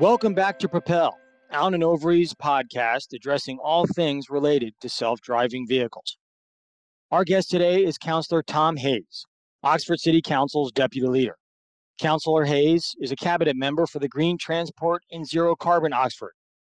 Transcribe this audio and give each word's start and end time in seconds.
Welcome 0.00 0.32
back 0.32 0.58
to 0.60 0.68
Propel, 0.70 1.18
Allen 1.50 1.74
and 1.74 1.84
Overy's 1.84 2.32
podcast 2.32 3.12
addressing 3.12 3.58
all 3.62 3.84
things 3.86 4.30
related 4.30 4.72
to 4.80 4.88
self 4.88 5.20
driving 5.20 5.66
vehicles. 5.68 6.16
Our 7.10 7.22
guest 7.22 7.50
today 7.50 7.84
is 7.84 7.98
Councillor 7.98 8.42
Tom 8.42 8.78
Hayes, 8.78 9.26
Oxford 9.62 10.00
City 10.00 10.22
Council's 10.22 10.72
deputy 10.72 11.06
leader. 11.06 11.36
Councillor 12.00 12.46
Hayes 12.46 12.94
is 12.98 13.12
a 13.12 13.16
cabinet 13.16 13.56
member 13.56 13.86
for 13.86 13.98
the 13.98 14.08
Green 14.08 14.38
Transport 14.38 15.02
and 15.10 15.28
Zero 15.28 15.54
Carbon 15.54 15.92
Oxford, 15.92 16.32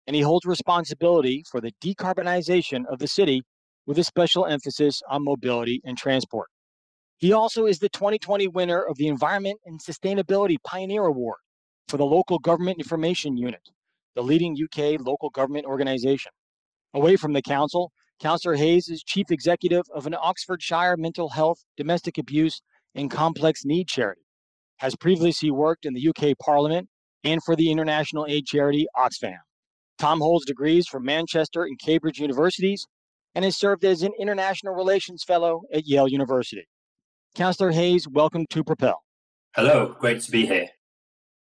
and 0.09 0.17
he 0.17 0.23
holds 0.23 0.45
responsibility 0.45 1.45
for 1.49 1.61
the 1.61 1.71
decarbonization 1.81 2.83
of 2.91 2.99
the 2.99 3.07
city 3.07 3.43
with 3.87 4.01
a 4.01 4.05
special 4.05 4.47
emphasis 4.47 5.01
on 5.09 5.23
mobility 5.23 5.81
and 5.85 5.97
transport. 5.97 6.49
He 7.19 7.33
also 7.33 7.67
is 7.67 7.79
the 7.79 7.89
2020 7.89 8.49
winner 8.49 8.83
of 8.83 8.97
the 8.97 9.07
Environment 9.07 9.61
and 9.65 9.81
Sustainability 9.81 10.57
Pioneer 10.65 11.05
Award 11.05 11.39
for 11.89 11.97
the 11.97 12.05
Local 12.05 12.39
Government 12.39 12.79
Information 12.79 13.37
Unit, 13.37 13.69
the 14.15 14.23
leading 14.23 14.57
UK 14.57 15.01
local 15.01 15.31
government 15.31 15.67
organization. 15.67 16.33
Away 16.95 17.17
from 17.17 17.33
the 17.33 17.43
council, 17.43 17.93
Councillor 18.21 18.55
Hayes 18.55 18.89
is 18.89 19.03
chief 19.03 19.31
executive 19.31 19.85
of 19.95 20.07
an 20.07 20.15
Oxfordshire 20.15 20.97
mental 20.97 21.31
health, 21.31 21.59
domestic 21.77 22.19
abuse, 22.19 22.61
and 22.95 23.11
complex 23.11 23.65
need 23.65 23.89
charity. 23.89 24.23
Has 24.79 24.95
previously 24.97 25.51
worked 25.51 25.85
in 25.87 25.95
the 25.95 26.09
UK 26.09 26.39
Parliament 26.39 26.89
and 27.25 27.43
for 27.45 27.57
the 27.57 27.71
international 27.71 28.27
aid 28.29 28.47
charity 28.47 28.87
Oxfam. 28.97 29.39
Tom 29.99 30.21
holds 30.21 30.45
degrees 30.45 30.87
from 30.87 31.05
Manchester 31.05 31.63
and 31.63 31.79
Cambridge 31.79 32.19
universities 32.19 32.87
and 33.35 33.45
has 33.45 33.57
served 33.57 33.85
as 33.85 34.03
an 34.03 34.13
international 34.19 34.75
relations 34.75 35.25
fellow 35.25 35.63
at 35.73 35.87
Yale 35.87 36.09
University. 36.09 36.67
Councillor 37.35 37.71
Hayes, 37.71 38.07
welcome 38.09 38.45
to 38.51 38.63
Propel. 38.63 39.03
Hello, 39.55 39.97
great 39.99 40.21
to 40.23 40.31
be 40.31 40.47
here. 40.47 40.69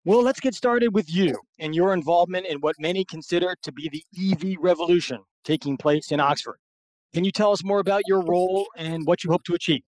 Well, 0.07 0.23
let's 0.23 0.41
get 0.41 0.55
started 0.55 0.95
with 0.95 1.13
you 1.13 1.39
and 1.59 1.75
your 1.75 1.93
involvement 1.93 2.47
in 2.47 2.61
what 2.61 2.75
many 2.79 3.05
consider 3.05 3.55
to 3.63 3.71
be 3.71 3.91
the 3.91 4.33
EV 4.33 4.57
revolution 4.59 5.19
taking 5.45 5.77
place 5.77 6.11
in 6.11 6.21
Oxford. 6.21 6.57
Can 7.13 7.23
you 7.23 7.31
tell 7.31 7.53
us 7.53 7.63
more 7.63 7.81
about 7.81 8.05
your 8.07 8.23
role 8.25 8.67
and 8.79 9.07
what 9.07 9.23
you 9.23 9.31
hope 9.31 9.45
to 9.45 9.53
achieve? 9.53 9.83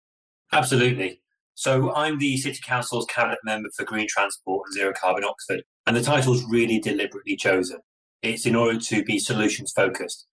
Absolutely. 0.52 1.21
So, 1.53 1.93
I'm 1.93 2.17
the 2.17 2.37
City 2.37 2.59
Council's 2.65 3.05
Cabinet 3.05 3.37
Member 3.43 3.69
for 3.75 3.85
Green 3.85 4.07
Transport 4.09 4.63
and 4.65 4.73
Zero 4.73 4.93
Carbon 4.99 5.25
Oxford, 5.25 5.61
and 5.85 5.95
the 5.95 6.02
title's 6.02 6.43
really 6.45 6.80
deliberately 6.80 7.35
chosen. 7.35 7.77
It's 8.23 8.47
in 8.47 8.55
order 8.55 8.80
to 8.80 9.03
be 9.03 9.19
solutions 9.19 9.71
focused. 9.75 10.25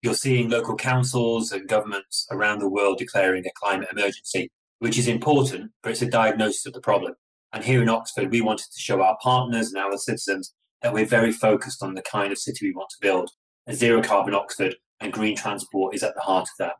You're 0.00 0.14
seeing 0.14 0.48
local 0.48 0.76
councils 0.76 1.50
and 1.50 1.66
governments 1.66 2.28
around 2.30 2.60
the 2.60 2.68
world 2.68 2.98
declaring 2.98 3.44
a 3.46 3.50
climate 3.56 3.88
emergency, 3.90 4.52
which 4.78 4.96
is 4.96 5.08
important, 5.08 5.72
but 5.82 5.90
it's 5.90 6.02
a 6.02 6.06
diagnosis 6.06 6.66
of 6.66 6.74
the 6.74 6.80
problem. 6.80 7.14
And 7.54 7.62
here 7.62 7.80
in 7.80 7.88
Oxford, 7.88 8.32
we 8.32 8.40
wanted 8.40 8.66
to 8.72 8.80
show 8.80 9.00
our 9.00 9.16
partners 9.22 9.72
and 9.72 9.82
our 9.82 9.96
citizens 9.96 10.52
that 10.82 10.92
we're 10.92 11.06
very 11.06 11.30
focused 11.30 11.84
on 11.84 11.94
the 11.94 12.02
kind 12.02 12.32
of 12.32 12.38
city 12.38 12.66
we 12.66 12.74
want 12.74 12.90
to 12.90 12.98
build. 13.00 13.30
A 13.68 13.74
zero 13.74 14.02
carbon 14.02 14.34
Oxford 14.34 14.74
and 15.00 15.12
green 15.12 15.36
transport 15.36 15.94
is 15.94 16.02
at 16.02 16.16
the 16.16 16.20
heart 16.20 16.48
of 16.48 16.56
that. 16.58 16.76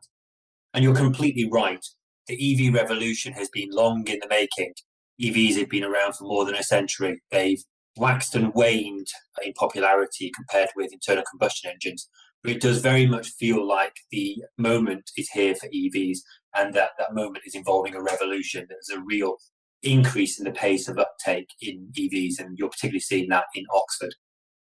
And 0.73 0.83
you're 0.83 0.93
completely 0.93 1.49
right. 1.49 1.83
The 2.27 2.67
EV 2.67 2.73
revolution 2.73 3.31
has 3.33 3.47
been 3.49 3.69
long 3.71 4.05
in 4.07 4.19
the 4.21 4.27
making. 4.29 4.73
EVs 5.21 5.57
have 5.57 5.69
been 5.69 5.85
around 5.85 6.17
for 6.17 6.25
more 6.25 6.43
than 6.43 6.55
a 6.55 6.63
century. 6.63 7.21
They've 7.31 7.63
waxed 7.95 8.35
and 8.35 8.53
waned 8.53 9.07
in 9.41 9.53
popularity 9.53 10.29
compared 10.35 10.69
with 10.75 10.91
internal 10.91 11.23
combustion 11.31 11.71
engines. 11.71 12.09
But 12.43 12.51
it 12.51 12.61
does 12.61 12.81
very 12.81 13.07
much 13.07 13.29
feel 13.39 13.65
like 13.65 13.95
the 14.11 14.43
moment 14.57 15.09
is 15.17 15.29
here 15.29 15.55
for 15.55 15.69
EVs 15.69 16.17
and 16.53 16.73
that 16.73 16.91
that 16.99 17.13
moment 17.13 17.45
is 17.45 17.55
involving 17.55 17.95
a 17.95 18.03
revolution. 18.03 18.67
There's 18.67 18.99
a 18.99 19.01
real 19.01 19.37
increase 19.85 20.39
in 20.39 20.45
the 20.45 20.51
pace 20.51 20.87
of 20.87 20.97
uptake 20.97 21.49
in 21.61 21.89
EVs, 21.97 22.39
and 22.39 22.57
you're 22.57 22.69
particularly 22.69 22.99
seeing 22.99 23.29
that 23.29 23.45
in 23.53 23.63
Oxford. 23.73 24.15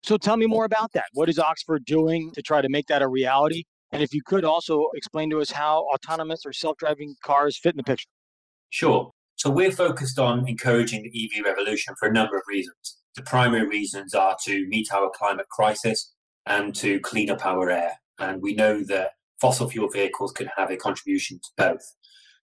So 0.04 0.18
tell 0.18 0.38
me 0.38 0.46
more 0.46 0.66
about 0.66 0.92
that. 0.94 1.06
What 1.14 1.30
is 1.30 1.40
Oxford 1.40 1.84
doing 1.86 2.32
to 2.34 2.42
try 2.42 2.62
to 2.62 2.70
make 2.70 2.88
that 2.88 3.02
a 3.02 3.08
reality? 3.08 3.64
And 3.92 4.04
if 4.04 4.14
you 4.14 4.22
could 4.24 4.44
also 4.44 4.88
explain 4.94 5.30
to 5.32 5.40
us 5.40 5.52
how 5.52 5.88
autonomous 5.94 6.46
or 6.46 6.54
self 6.54 6.78
driving 6.78 7.16
cars 7.24 7.58
fit 7.58 7.74
in 7.74 7.78
the 7.78 7.84
picture. 7.84 8.10
Sure. 8.70 9.12
So 9.38 9.50
we're 9.50 9.72
focused 9.72 10.20
on 10.20 10.48
encouraging 10.48 11.04
the 11.04 11.30
EV 11.38 11.46
revolution 11.46 11.96
for 12.00 12.08
a 12.08 12.14
number 12.14 12.38
of 12.38 12.44
reasons. 12.48 12.98
The 13.16 13.22
primary 13.24 13.68
reasons 13.68 14.14
are 14.14 14.36
to 14.46 14.68
meet 14.68 14.94
our 14.94 15.10
climate 15.14 15.48
crisis 15.50 16.14
and 16.46 16.76
to 16.76 17.00
clean 17.00 17.30
up 17.30 17.46
our 17.46 17.70
air. 17.70 17.94
And 18.20 18.42
we 18.42 18.54
know 18.54 18.84
that 18.84 19.12
fossil 19.42 19.70
fuel 19.70 19.90
vehicles 19.90 20.32
can 20.32 20.50
have 20.56 20.72
a 20.72 20.78
contribution 20.78 21.40
to 21.40 21.50
both. 21.58 21.82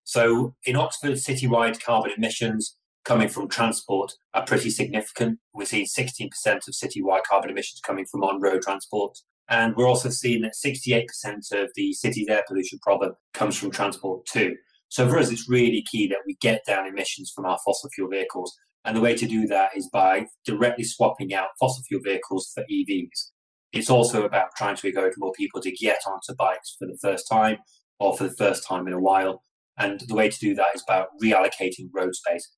So 0.04 0.54
in 0.64 0.76
Oxford, 0.76 1.12
citywide 1.12 1.82
carbon 1.82 2.12
emissions 2.16 2.76
coming 3.04 3.28
from 3.28 3.48
transport 3.48 4.12
are 4.34 4.44
pretty 4.44 4.70
significant. 4.70 5.38
We're 5.54 5.66
seeing 5.66 5.86
16% 5.86 6.28
of 6.46 6.74
citywide 6.74 7.24
carbon 7.28 7.50
emissions 7.50 7.80
coming 7.84 8.06
from 8.10 8.22
on 8.22 8.40
road 8.40 8.62
transport. 8.62 9.18
And 9.48 9.74
we're 9.76 9.88
also 9.88 10.08
seeing 10.08 10.42
that 10.42 10.54
68% 10.64 11.06
of 11.52 11.70
the 11.74 11.92
city's 11.92 12.28
air 12.28 12.42
pollution 12.46 12.78
problem 12.80 13.12
comes 13.34 13.56
from 13.56 13.70
transport 13.70 14.24
too. 14.26 14.56
So 14.88 15.08
for 15.08 15.18
us, 15.18 15.30
it's 15.30 15.48
really 15.48 15.84
key 15.90 16.06
that 16.08 16.18
we 16.26 16.36
get 16.40 16.64
down 16.66 16.86
emissions 16.86 17.32
from 17.34 17.46
our 17.46 17.58
fossil 17.64 17.90
fuel 17.94 18.10
vehicles. 18.10 18.54
And 18.84 18.96
the 18.96 19.00
way 19.00 19.16
to 19.16 19.26
do 19.26 19.46
that 19.46 19.70
is 19.76 19.88
by 19.92 20.26
directly 20.44 20.84
swapping 20.84 21.34
out 21.34 21.48
fossil 21.58 21.82
fuel 21.84 22.02
vehicles 22.04 22.50
for 22.54 22.64
EVs. 22.64 23.30
It's 23.72 23.88
also 23.88 24.24
about 24.24 24.48
trying 24.56 24.76
to 24.76 24.86
encourage 24.86 25.14
more 25.16 25.32
people 25.32 25.60
to 25.62 25.70
get 25.70 26.00
onto 26.06 26.34
bikes 26.36 26.76
for 26.78 26.86
the 26.86 26.98
first 27.00 27.26
time 27.30 27.58
or 27.98 28.16
for 28.16 28.24
the 28.24 28.34
first 28.36 28.66
time 28.66 28.86
in 28.86 28.92
a 28.92 29.00
while. 29.00 29.42
And 29.78 30.00
the 30.00 30.14
way 30.14 30.28
to 30.28 30.38
do 30.38 30.54
that 30.54 30.68
is 30.74 30.84
by 30.86 31.06
reallocating 31.22 31.88
road 31.92 32.14
space. 32.14 32.50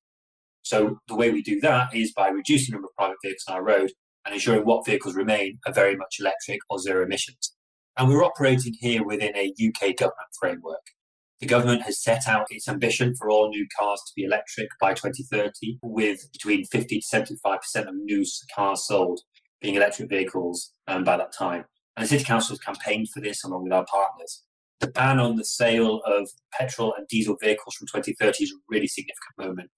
So 0.61 0.97
the 1.07 1.15
way 1.15 1.31
we 1.31 1.41
do 1.41 1.59
that 1.61 1.93
is 1.93 2.11
by 2.11 2.29
reducing 2.29 2.71
the 2.71 2.77
number 2.77 2.87
of 2.87 2.95
private 2.97 3.17
vehicles 3.23 3.43
on 3.47 3.55
our 3.55 3.63
road 3.63 3.91
and 4.25 4.33
ensuring 4.33 4.65
what 4.65 4.85
vehicles 4.85 5.15
remain 5.15 5.59
are 5.65 5.73
very 5.73 5.95
much 5.95 6.17
electric 6.19 6.59
or 6.69 6.79
zero 6.79 7.05
emissions. 7.05 7.55
And 7.97 8.09
we're 8.09 8.25
operating 8.25 8.73
here 8.79 9.05
within 9.05 9.35
a 9.37 9.53
UK 9.63 9.95
government 9.95 10.29
framework. 10.39 10.81
The 11.39 11.45
government 11.45 11.83
has 11.83 12.01
set 12.01 12.27
out 12.27 12.47
its 12.49 12.67
ambition 12.67 13.13
for 13.17 13.29
all 13.29 13.49
new 13.49 13.67
cars 13.77 14.01
to 14.07 14.13
be 14.15 14.23
electric 14.23 14.69
by 14.81 14.93
2030, 14.93 15.77
with 15.81 16.19
between 16.31 16.65
50 16.65 16.99
to 16.99 17.15
75% 17.15 17.87
of 17.87 17.95
new 17.95 18.25
cars 18.55 18.87
sold 18.87 19.19
being 19.61 19.75
electric 19.75 20.09
vehicles 20.09 20.73
um, 20.87 21.03
by 21.03 21.17
that 21.17 21.33
time. 21.37 21.65
And 21.95 22.05
the 22.05 22.09
City 22.09 22.23
Council 22.23 22.53
has 22.53 22.59
campaigned 22.59 23.09
for 23.13 23.21
this 23.21 23.43
along 23.43 23.63
with 23.63 23.73
our 23.73 23.85
partners. 23.85 24.43
The 24.81 24.87
ban 24.87 25.19
on 25.19 25.35
the 25.35 25.45
sale 25.45 26.01
of 26.05 26.29
petrol 26.51 26.93
and 26.97 27.07
diesel 27.07 27.37
vehicles 27.41 27.75
from 27.75 27.87
2030 27.87 28.43
is 28.43 28.51
a 28.51 28.55
really 28.69 28.87
significant 28.87 29.37
moment. 29.37 29.69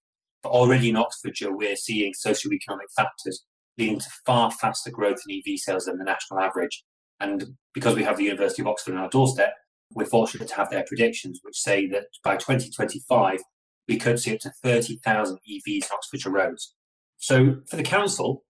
But 0.42 0.50
already 0.50 0.88
in 0.88 0.96
Oxfordshire, 0.96 1.56
we're 1.56 1.76
seeing 1.76 2.14
socio-economic 2.14 2.88
factors 2.96 3.44
leading 3.76 4.00
to 4.00 4.10
far 4.26 4.50
faster 4.50 4.90
growth 4.90 5.18
in 5.28 5.36
EV 5.36 5.58
sales 5.58 5.84
than 5.84 5.98
the 5.98 6.04
national 6.04 6.40
average. 6.40 6.84
And 7.20 7.56
because 7.74 7.94
we 7.94 8.04
have 8.04 8.16
the 8.16 8.24
University 8.24 8.62
of 8.62 8.68
Oxford 8.68 8.94
on 8.94 9.00
our 9.00 9.08
doorstep, 9.08 9.54
we're 9.94 10.04
fortunate 10.04 10.48
to 10.48 10.54
have 10.54 10.70
their 10.70 10.84
predictions, 10.86 11.40
which 11.42 11.56
say 11.56 11.86
that 11.88 12.06
by 12.22 12.36
2025, 12.36 13.40
we 13.88 13.96
could 13.96 14.20
see 14.20 14.34
up 14.34 14.40
to 14.40 14.52
30,000 14.62 15.38
EVs 15.50 15.90
on 15.90 15.96
Oxfordshire 15.96 16.32
roads. 16.32 16.74
So 17.16 17.56
for 17.68 17.76
the 17.76 17.82
council, 17.82 18.44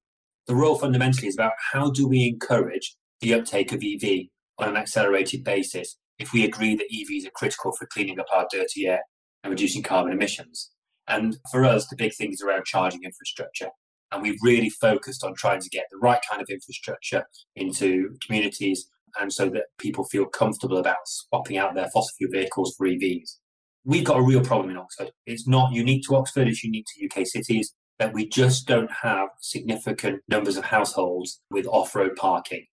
the 0.47 0.55
role 0.55 0.77
fundamentally 0.77 1.29
is 1.29 1.35
about 1.35 1.53
how 1.73 1.91
do 1.91 2.09
we 2.09 2.27
encourage 2.27 2.97
the 3.21 3.35
uptake 3.35 3.73
of 3.73 3.83
EV 3.83 4.27
on 4.59 4.69
an 4.69 4.77
accelerated 4.77 5.45
basis 5.45 5.97
if 6.19 6.33
we 6.33 6.45
agree 6.45 6.75
that 6.75 6.91
EVs 6.93 7.27
are 7.27 7.33
critical 7.35 7.73
for 7.73 7.87
cleaning 7.87 8.19
up 8.21 8.27
our 8.33 8.47
dirty 8.51 8.87
air 8.87 9.03
and 9.43 9.51
reducing 9.51 9.83
carbon 9.83 10.13
emissions. 10.13 10.71
And 11.07 11.39
for 11.51 11.65
us, 11.65 11.87
the 11.87 11.97
big 11.97 12.15
thing 12.15 12.33
is 12.33 12.43
around 12.43 12.65
charging 12.67 13.05
infrastructure. 13.05 13.71
And 14.11 14.23
we've 14.23 14.39
really 14.43 14.71
focused 14.71 15.25
on 15.25 15.35
trying 15.35 15.61
to 15.61 15.69
get 15.69 15.85
the 15.91 15.99
right 15.99 16.21
kind 16.29 16.43
of 16.43 16.49
infrastructure 16.49 17.25
into 17.57 18.17
communities 18.25 18.89
and 19.19 19.33
so 19.33 19.49
that 19.51 19.65
people 19.79 20.05
feel 20.05 20.27
comfortable 20.27 20.79
about 20.79 20.97
swapping 21.07 21.57
out 21.57 21.75
their 21.75 21.89
fossil 21.93 22.15
fuel 22.17 22.31
vehicles 22.33 22.75
for 22.77 22.87
EVs. 22.87 23.37
We've 23.85 24.05
got 24.05 24.19
a 24.19 24.23
real 24.23 24.43
problem 24.43 24.71
in 24.71 24.77
Oxford. 24.77 25.13
It's 25.27 25.47
not 25.47 25.73
unique 25.73 26.05
to 26.09 26.17
Oxford, 26.17 26.49
it's 26.49 26.63
unique 26.63 26.87
to 26.95 27.07
UK 27.07 27.27
cities 27.27 27.75
that 27.99 28.13
we 28.13 28.29
just 28.29 28.67
don't 28.67 28.91
have 29.03 29.29
significant 29.41 30.21
numbers 30.29 30.57
of 30.57 30.65
households 30.65 31.41
with 31.51 31.67
off 31.67 31.95
road 31.95 32.15
parking. 32.17 32.67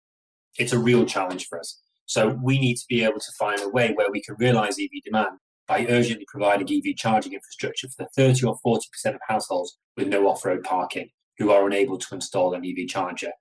It's 0.58 0.74
a 0.74 0.80
real 0.80 1.06
challenge 1.06 1.48
for 1.48 1.60
us. 1.60 1.82
So 2.06 2.38
we 2.44 2.60
need 2.60 2.76
to 2.76 2.86
be 2.88 3.04
able 3.04 3.20
to 3.20 3.32
find 3.38 3.62
a 3.62 3.70
way 3.70 3.94
where 3.94 4.12
we 4.12 4.22
can 4.22 4.36
realize 4.38 4.78
EV 4.80 5.04
demand 5.04 5.38
by 5.68 5.86
urgently 5.88 6.26
providing 6.28 6.68
EV 6.68 6.96
charging 6.96 7.34
infrastructure 7.34 7.88
for 7.88 8.04
the 8.04 8.10
30 8.16 8.46
or 8.46 8.58
40% 8.66 8.80
of 9.16 9.22
households 9.28 9.78
with 9.96 10.08
no 10.08 10.28
off 10.28 10.46
road 10.46 10.64
parking 10.64 11.10
who 11.38 11.52
are 11.52 11.66
unable 11.66 11.98
to 11.98 12.16
install 12.16 12.54
an 12.54 12.66
EV 12.66 12.88
charger. 12.88 13.32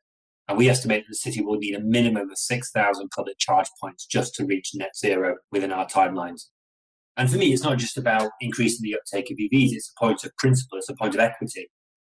And 0.49 0.59
we 0.59 0.69
estimate 0.69 1.05
that 1.05 1.11
the 1.11 1.17
city 1.17 1.41
will 1.41 1.59
need 1.59 1.75
a 1.75 1.81
minimum 1.81 2.31
of 2.31 2.39
6,000 2.39 3.09
public 3.15 3.39
charge 3.39 3.69
points 3.81 4.07
just 4.07 4.35
to 4.37 4.45
reach 4.45 4.71
net 4.75 4.97
zero 4.97 5.37
within 5.51 5.73
our 5.73 5.87
timelines. 5.87 6.47
And 7.17 7.31
for 7.31 7.37
me, 7.37 7.53
it's 7.53 7.63
not 7.63 7.79
just 7.79 7.99
about 7.99 8.31
increasing 8.41 8.83
the 8.83 8.97
uptake 8.97 9.31
of 9.31 9.37
EVs, 9.37 9.73
it's 9.73 9.93
a 9.95 10.01
point 10.01 10.25
of 10.25 10.35
principle, 10.39 10.79
it's 10.79 10.89
a 10.89 10.97
point 10.97 11.15
of 11.15 11.21
equity. 11.21 11.69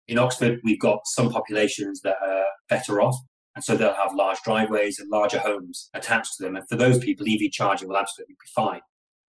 In 0.09 0.19
Oxford, 0.19 0.61
we've 0.65 0.81
got 0.81 1.01
some 1.05 1.31
populations 1.31 2.01
that 2.01 2.17
are 2.23 2.47
better 2.69 3.01
off, 3.01 3.17
and 3.59 3.65
so 3.65 3.77
they'll 3.77 3.93
have 3.93 4.15
large 4.15 4.39
driveways 4.45 5.01
and 5.01 5.11
larger 5.11 5.41
homes 5.41 5.91
attached 5.93 6.37
to 6.37 6.45
them. 6.45 6.55
And 6.55 6.65
for 6.69 6.77
those 6.77 7.01
people, 7.01 7.27
EV 7.29 7.51
charging 7.51 7.89
will 7.89 7.97
absolutely 7.97 8.37
be 8.37 8.49
fine. 8.55 8.83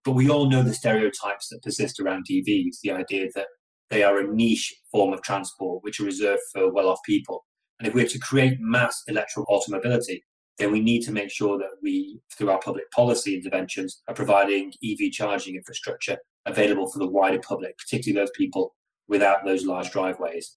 But 0.04 0.12
we 0.12 0.30
all 0.30 0.48
know 0.48 0.62
the 0.62 0.72
stereotypes 0.72 1.48
that 1.48 1.64
persist 1.64 1.98
around 1.98 2.26
EVs, 2.30 2.78
the 2.80 2.92
idea 2.92 3.26
that 3.34 3.48
they 3.90 4.04
are 4.04 4.20
a 4.20 4.32
niche 4.32 4.72
form 4.92 5.12
of 5.12 5.20
transport 5.22 5.82
which 5.82 5.98
are 5.98 6.04
reserved 6.04 6.42
for 6.52 6.72
well 6.72 6.86
off 6.86 7.00
people. 7.04 7.44
And 7.80 7.88
if 7.88 7.94
we're 7.94 8.06
to 8.06 8.20
create 8.20 8.60
mass 8.60 9.02
electric 9.08 9.48
automobility, 9.48 10.24
then 10.58 10.70
we 10.70 10.78
need 10.78 11.02
to 11.06 11.12
make 11.12 11.32
sure 11.32 11.58
that 11.58 11.70
we, 11.82 12.20
through 12.38 12.50
our 12.50 12.60
public 12.60 12.88
policy 12.92 13.34
interventions, 13.34 14.00
are 14.06 14.14
providing 14.14 14.72
EV 14.84 15.10
charging 15.10 15.56
infrastructure 15.56 16.18
available 16.46 16.88
for 16.88 17.00
the 17.00 17.08
wider 17.08 17.40
public, 17.40 17.76
particularly 17.78 18.24
those 18.24 18.30
people 18.36 18.76
without 19.08 19.44
those 19.44 19.64
large 19.64 19.90
driveways. 19.90 20.56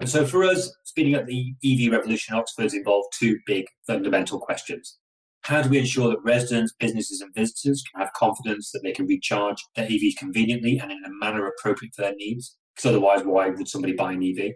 And 0.00 0.08
so 0.08 0.24
for 0.24 0.44
us, 0.44 0.72
speeding 0.84 1.16
up 1.16 1.26
the 1.26 1.54
EV 1.64 1.90
revolution 1.90 2.34
in 2.34 2.40
Oxford 2.40 2.72
involved 2.72 3.08
two 3.18 3.38
big 3.46 3.66
fundamental 3.86 4.38
questions. 4.38 4.98
How 5.42 5.62
do 5.62 5.68
we 5.68 5.78
ensure 5.78 6.10
that 6.10 6.22
residents, 6.22 6.74
businesses, 6.78 7.20
and 7.20 7.34
visitors 7.34 7.82
can 7.90 8.00
have 8.00 8.12
confidence 8.12 8.70
that 8.72 8.80
they 8.82 8.92
can 8.92 9.06
recharge 9.06 9.64
their 9.74 9.88
EVs 9.88 10.16
conveniently 10.18 10.78
and 10.78 10.92
in 10.92 10.98
a 11.04 11.10
manner 11.10 11.46
appropriate 11.46 11.94
for 11.94 12.02
their 12.02 12.14
needs? 12.14 12.56
Because 12.74 12.90
otherwise, 12.90 13.22
why 13.24 13.48
would 13.48 13.68
somebody 13.68 13.94
buy 13.94 14.12
an 14.12 14.22
EV? 14.22 14.52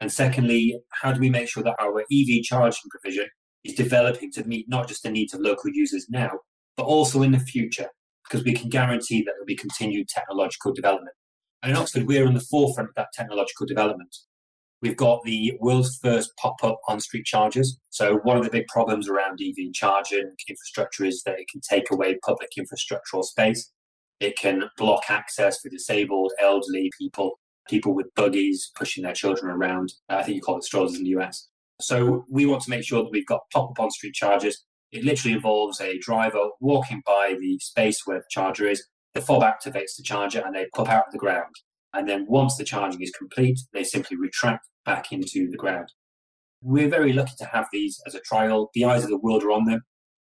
And 0.00 0.12
secondly, 0.12 0.78
how 0.92 1.12
do 1.12 1.20
we 1.20 1.30
make 1.30 1.48
sure 1.48 1.62
that 1.62 1.76
our 1.80 2.00
EV 2.00 2.42
charging 2.42 2.90
provision 2.90 3.26
is 3.64 3.74
developing 3.74 4.30
to 4.32 4.44
meet 4.44 4.68
not 4.68 4.88
just 4.88 5.02
the 5.02 5.10
needs 5.10 5.32
of 5.32 5.40
local 5.40 5.70
users 5.72 6.06
now, 6.10 6.30
but 6.76 6.84
also 6.84 7.22
in 7.22 7.32
the 7.32 7.40
future? 7.40 7.88
Because 8.28 8.44
we 8.44 8.52
can 8.52 8.68
guarantee 8.68 9.20
that 9.20 9.32
there'll 9.32 9.46
be 9.46 9.56
continued 9.56 10.08
technological 10.08 10.72
development. 10.72 11.14
And 11.62 11.72
in 11.72 11.78
Oxford, 11.78 12.06
we're 12.06 12.26
on 12.26 12.34
the 12.34 12.40
forefront 12.40 12.90
of 12.90 12.94
that 12.96 13.08
technological 13.14 13.66
development. 13.66 14.14
We've 14.82 14.96
got 14.96 15.22
the 15.24 15.54
world's 15.60 15.98
first 16.02 16.36
pop 16.36 16.62
up 16.62 16.80
on 16.86 17.00
street 17.00 17.24
chargers. 17.24 17.78
So, 17.90 18.16
one 18.24 18.36
of 18.36 18.44
the 18.44 18.50
big 18.50 18.66
problems 18.66 19.08
around 19.08 19.40
EV 19.42 19.72
charging 19.72 20.32
infrastructure 20.48 21.04
is 21.04 21.22
that 21.24 21.40
it 21.40 21.48
can 21.50 21.62
take 21.62 21.90
away 21.90 22.18
public 22.22 22.50
infrastructural 22.58 23.24
space. 23.24 23.72
It 24.20 24.36
can 24.36 24.64
block 24.76 25.04
access 25.08 25.60
for 25.60 25.70
disabled, 25.70 26.32
elderly 26.40 26.90
people, 26.98 27.38
people 27.68 27.94
with 27.94 28.14
buggies 28.14 28.70
pushing 28.74 29.02
their 29.02 29.14
children 29.14 29.50
around. 29.50 29.94
I 30.08 30.22
think 30.22 30.36
you 30.36 30.42
call 30.42 30.58
it 30.58 30.64
strollers 30.64 30.94
in 30.94 31.04
the 31.04 31.10
US. 31.10 31.48
So, 31.80 32.26
we 32.30 32.44
want 32.44 32.62
to 32.62 32.70
make 32.70 32.84
sure 32.84 33.02
that 33.02 33.10
we've 33.10 33.26
got 33.26 33.50
pop 33.52 33.70
up 33.70 33.80
on 33.80 33.90
street 33.90 34.14
chargers. 34.14 34.62
It 34.92 35.04
literally 35.04 35.34
involves 35.34 35.80
a 35.80 35.98
driver 35.98 36.50
walking 36.60 37.02
by 37.06 37.34
the 37.40 37.58
space 37.60 38.02
where 38.04 38.18
the 38.18 38.24
charger 38.30 38.68
is. 38.68 38.86
The 39.14 39.22
fob 39.22 39.42
activates 39.42 39.96
the 39.96 40.02
charger 40.04 40.42
and 40.44 40.54
they 40.54 40.66
pop 40.74 40.90
out 40.90 41.06
of 41.06 41.12
the 41.12 41.18
ground. 41.18 41.54
And 41.96 42.06
then 42.06 42.26
once 42.28 42.56
the 42.56 42.64
charging 42.64 43.00
is 43.00 43.10
complete, 43.10 43.58
they 43.72 43.82
simply 43.82 44.18
retract 44.18 44.68
back 44.84 45.12
into 45.12 45.50
the 45.50 45.56
ground. 45.56 45.92
We're 46.60 46.90
very 46.90 47.14
lucky 47.14 47.32
to 47.38 47.46
have 47.46 47.68
these 47.72 47.98
as 48.06 48.14
a 48.14 48.20
trial. 48.20 48.70
The 48.74 48.84
eyes 48.84 49.02
of 49.02 49.08
the 49.08 49.18
world 49.18 49.42
are 49.42 49.50
on 49.50 49.64
them. 49.64 49.80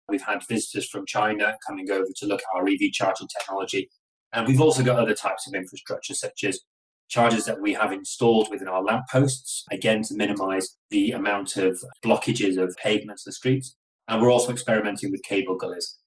We've 0.09 0.23
had 0.23 0.43
visitors 0.49 0.89
from 0.89 1.07
China 1.07 1.55
coming 1.67 1.89
over 1.89 2.09
to 2.17 2.27
look 2.27 2.41
at 2.41 2.59
our 2.59 2.67
EV 2.67 2.91
charging 2.93 3.29
technology. 3.39 3.89
And 4.33 4.49
we've 4.49 4.61
also 4.61 4.83
got 4.83 4.99
other 4.99 5.15
types 5.15 5.47
of 5.47 5.55
infrastructure, 5.55 6.15
such 6.15 6.43
as 6.43 6.61
chargers 7.09 7.45
that 7.45 7.61
we 7.61 7.75
have 7.75 7.93
installed 7.93 8.49
within 8.51 8.69
our 8.69 8.83
lampposts, 8.83 9.65
again, 9.71 10.03
to 10.03 10.15
minimize 10.15 10.77
the 10.91 11.13
amount 11.13 11.57
of 11.57 11.81
blockages 12.05 12.61
of 12.61 12.77
pavements 12.83 13.27
and 13.27 13.35
streets. 13.35 13.77
And 14.09 14.21
we're 14.21 14.33
also 14.33 14.51
experimenting 14.51 15.13
with 15.13 15.23
cable 15.23 15.57
gullies. 15.57 15.99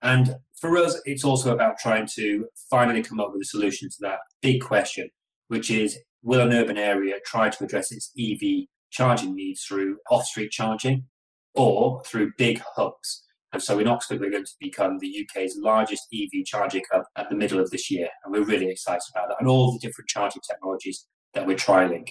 And 0.00 0.36
for 0.60 0.76
us, 0.78 1.00
it's 1.04 1.24
also 1.24 1.52
about 1.52 1.78
trying 1.78 2.06
to 2.14 2.46
finally 2.70 3.02
come 3.02 3.20
up 3.20 3.32
with 3.32 3.42
a 3.42 3.46
solution 3.46 3.88
to 3.90 3.96
that 4.00 4.20
big 4.40 4.62
question, 4.62 5.08
which 5.48 5.70
is 5.70 5.98
will 6.22 6.40
an 6.40 6.52
urban 6.52 6.78
area 6.78 7.14
try 7.24 7.48
to 7.48 7.64
address 7.64 7.92
its 7.92 8.10
EV 8.18 8.66
charging 8.90 9.34
needs 9.34 9.62
through 9.62 9.98
off 10.10 10.24
street 10.24 10.50
charging 10.50 11.04
or 11.54 12.02
through 12.04 12.32
big 12.38 12.62
hubs? 12.74 13.22
And 13.52 13.62
so 13.62 13.78
in 13.78 13.86
Oxford, 13.86 14.20
we're 14.20 14.30
going 14.30 14.44
to 14.44 14.54
become 14.60 14.98
the 14.98 15.24
UK's 15.24 15.56
largest 15.58 16.08
EV 16.12 16.44
charging 16.44 16.82
hub 16.90 17.04
at 17.16 17.30
the 17.30 17.36
middle 17.36 17.60
of 17.60 17.70
this 17.70 17.90
year. 17.90 18.08
And 18.24 18.32
we're 18.32 18.44
really 18.44 18.68
excited 18.68 19.02
about 19.14 19.28
that 19.28 19.36
and 19.38 19.48
all 19.48 19.72
the 19.72 19.78
different 19.78 20.08
charging 20.08 20.42
technologies 20.48 21.06
that 21.32 21.46
we're 21.46 21.56
trialing. 21.56 22.08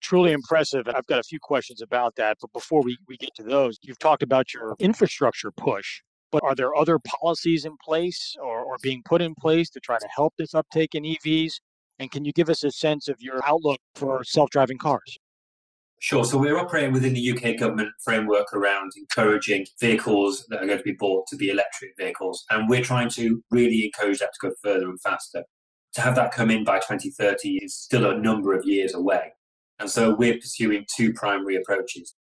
Truly 0.00 0.32
impressive. 0.32 0.86
I've 0.86 1.06
got 1.06 1.18
a 1.18 1.22
few 1.22 1.38
questions 1.40 1.80
about 1.80 2.14
that. 2.16 2.36
But 2.40 2.52
before 2.52 2.82
we, 2.82 2.98
we 3.08 3.16
get 3.16 3.30
to 3.36 3.42
those, 3.42 3.78
you've 3.82 3.98
talked 3.98 4.22
about 4.22 4.52
your 4.52 4.74
infrastructure 4.78 5.50
push. 5.50 6.02
But 6.34 6.42
are 6.42 6.56
there 6.56 6.74
other 6.74 6.98
policies 6.98 7.64
in 7.64 7.76
place 7.76 8.34
or, 8.42 8.58
or 8.58 8.74
being 8.82 9.02
put 9.04 9.22
in 9.22 9.36
place 9.36 9.70
to 9.70 9.78
try 9.78 9.98
to 10.00 10.08
help 10.16 10.34
this 10.36 10.52
uptake 10.52 10.96
in 10.96 11.04
EVs? 11.04 11.60
And 12.00 12.10
can 12.10 12.24
you 12.24 12.32
give 12.32 12.50
us 12.50 12.64
a 12.64 12.72
sense 12.72 13.06
of 13.06 13.22
your 13.22 13.38
outlook 13.46 13.78
for 13.94 14.24
self 14.24 14.50
driving 14.50 14.78
cars? 14.78 15.16
Sure. 16.00 16.24
So 16.24 16.36
we're 16.36 16.58
operating 16.58 16.92
within 16.92 17.14
the 17.14 17.30
UK 17.30 17.56
government 17.56 17.90
framework 18.02 18.52
around 18.52 18.90
encouraging 18.96 19.66
vehicles 19.80 20.44
that 20.48 20.60
are 20.60 20.66
going 20.66 20.78
to 20.78 20.82
be 20.82 20.96
bought 20.98 21.28
to 21.28 21.36
be 21.36 21.50
electric 21.50 21.92
vehicles. 21.96 22.44
And 22.50 22.68
we're 22.68 22.82
trying 22.82 23.10
to 23.10 23.40
really 23.52 23.84
encourage 23.84 24.18
that 24.18 24.30
to 24.34 24.48
go 24.48 24.54
further 24.60 24.88
and 24.88 25.00
faster. 25.00 25.44
To 25.92 26.00
have 26.00 26.16
that 26.16 26.32
come 26.32 26.50
in 26.50 26.64
by 26.64 26.78
2030 26.78 27.58
is 27.62 27.76
still 27.76 28.10
a 28.10 28.18
number 28.18 28.58
of 28.58 28.66
years 28.66 28.92
away. 28.92 29.34
And 29.78 29.88
so 29.88 30.16
we're 30.16 30.34
pursuing 30.34 30.84
two 30.96 31.12
primary 31.12 31.54
approaches. 31.54 32.16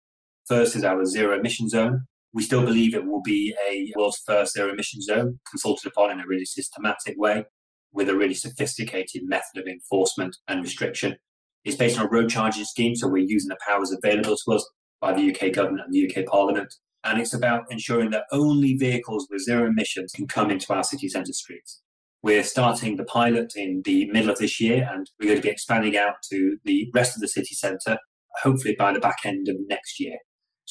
First 0.50 0.76
is 0.76 0.84
our 0.84 1.06
zero 1.06 1.40
emission 1.40 1.70
zone. 1.70 2.08
We 2.34 2.44
still 2.44 2.66
believe 2.66 2.94
it 2.94 3.06
will 3.06 3.22
be 3.22 3.54
a 3.70 3.92
world's 3.98 4.22
first 4.26 4.54
zero 4.54 4.72
emission 4.72 5.02
zone, 5.02 5.40
consulted 5.50 5.88
upon 5.88 6.12
in 6.12 6.20
a 6.20 6.28
really 6.28 6.46
systematic 6.46 7.16
way 7.18 7.46
with 7.92 8.10
a 8.10 8.16
really 8.16 8.34
sophisticated 8.34 9.24
method 9.26 9.58
of 9.58 9.68
enforcement 9.68 10.38
and 10.48 10.64
restriction. 10.64 11.18
It's 11.64 11.76
based 11.76 12.00
on 12.00 12.06
a 12.06 12.10
road 12.10 12.30
charging 12.30 12.64
scheme, 12.64 12.96
so 12.96 13.08
we're 13.08 13.26
using 13.28 13.50
the 13.50 13.58
powers 13.68 13.92
available 13.92 14.38
to 14.38 14.54
us 14.54 14.70
by 15.02 15.14
the 15.14 15.30
UK 15.34 15.54
government 15.54 15.86
and 15.86 15.94
the 15.94 16.10
UK 16.10 16.26
Parliament. 16.26 16.74
And 17.04 17.20
it's 17.20 17.34
about 17.34 17.66
ensuring 17.70 18.12
that 18.12 18.26
only 18.32 18.76
vehicles 18.76 19.28
with 19.30 19.44
zero 19.44 19.68
emissions 19.68 20.12
can 20.14 20.28
come 20.28 20.52
into 20.52 20.72
our 20.74 20.84
city 20.84 21.10
centre 21.10 21.34
streets. 21.34 21.82
We're 22.24 22.44
starting 22.44 22.98
the 22.98 23.04
pilot 23.04 23.54
in 23.56 23.82
the 23.84 24.10
middle 24.12 24.30
of 24.30 24.38
this 24.38 24.62
year, 24.62 24.88
and 24.92 25.10
we're 25.20 25.28
going 25.28 25.42
to 25.42 25.48
be 25.48 25.50
expanding 25.50 25.98
out 25.98 26.16
to 26.32 26.58
the 26.64 26.90
rest 26.94 27.16
of 27.16 27.22
the 27.22 27.28
city 27.28 27.56
centre, 27.56 27.98
hopefully 28.44 28.76
by 28.78 28.94
the 28.94 29.00
back 29.00 29.18
end 29.26 29.48
of 29.50 29.56
next 29.68 30.00
year. 30.00 30.18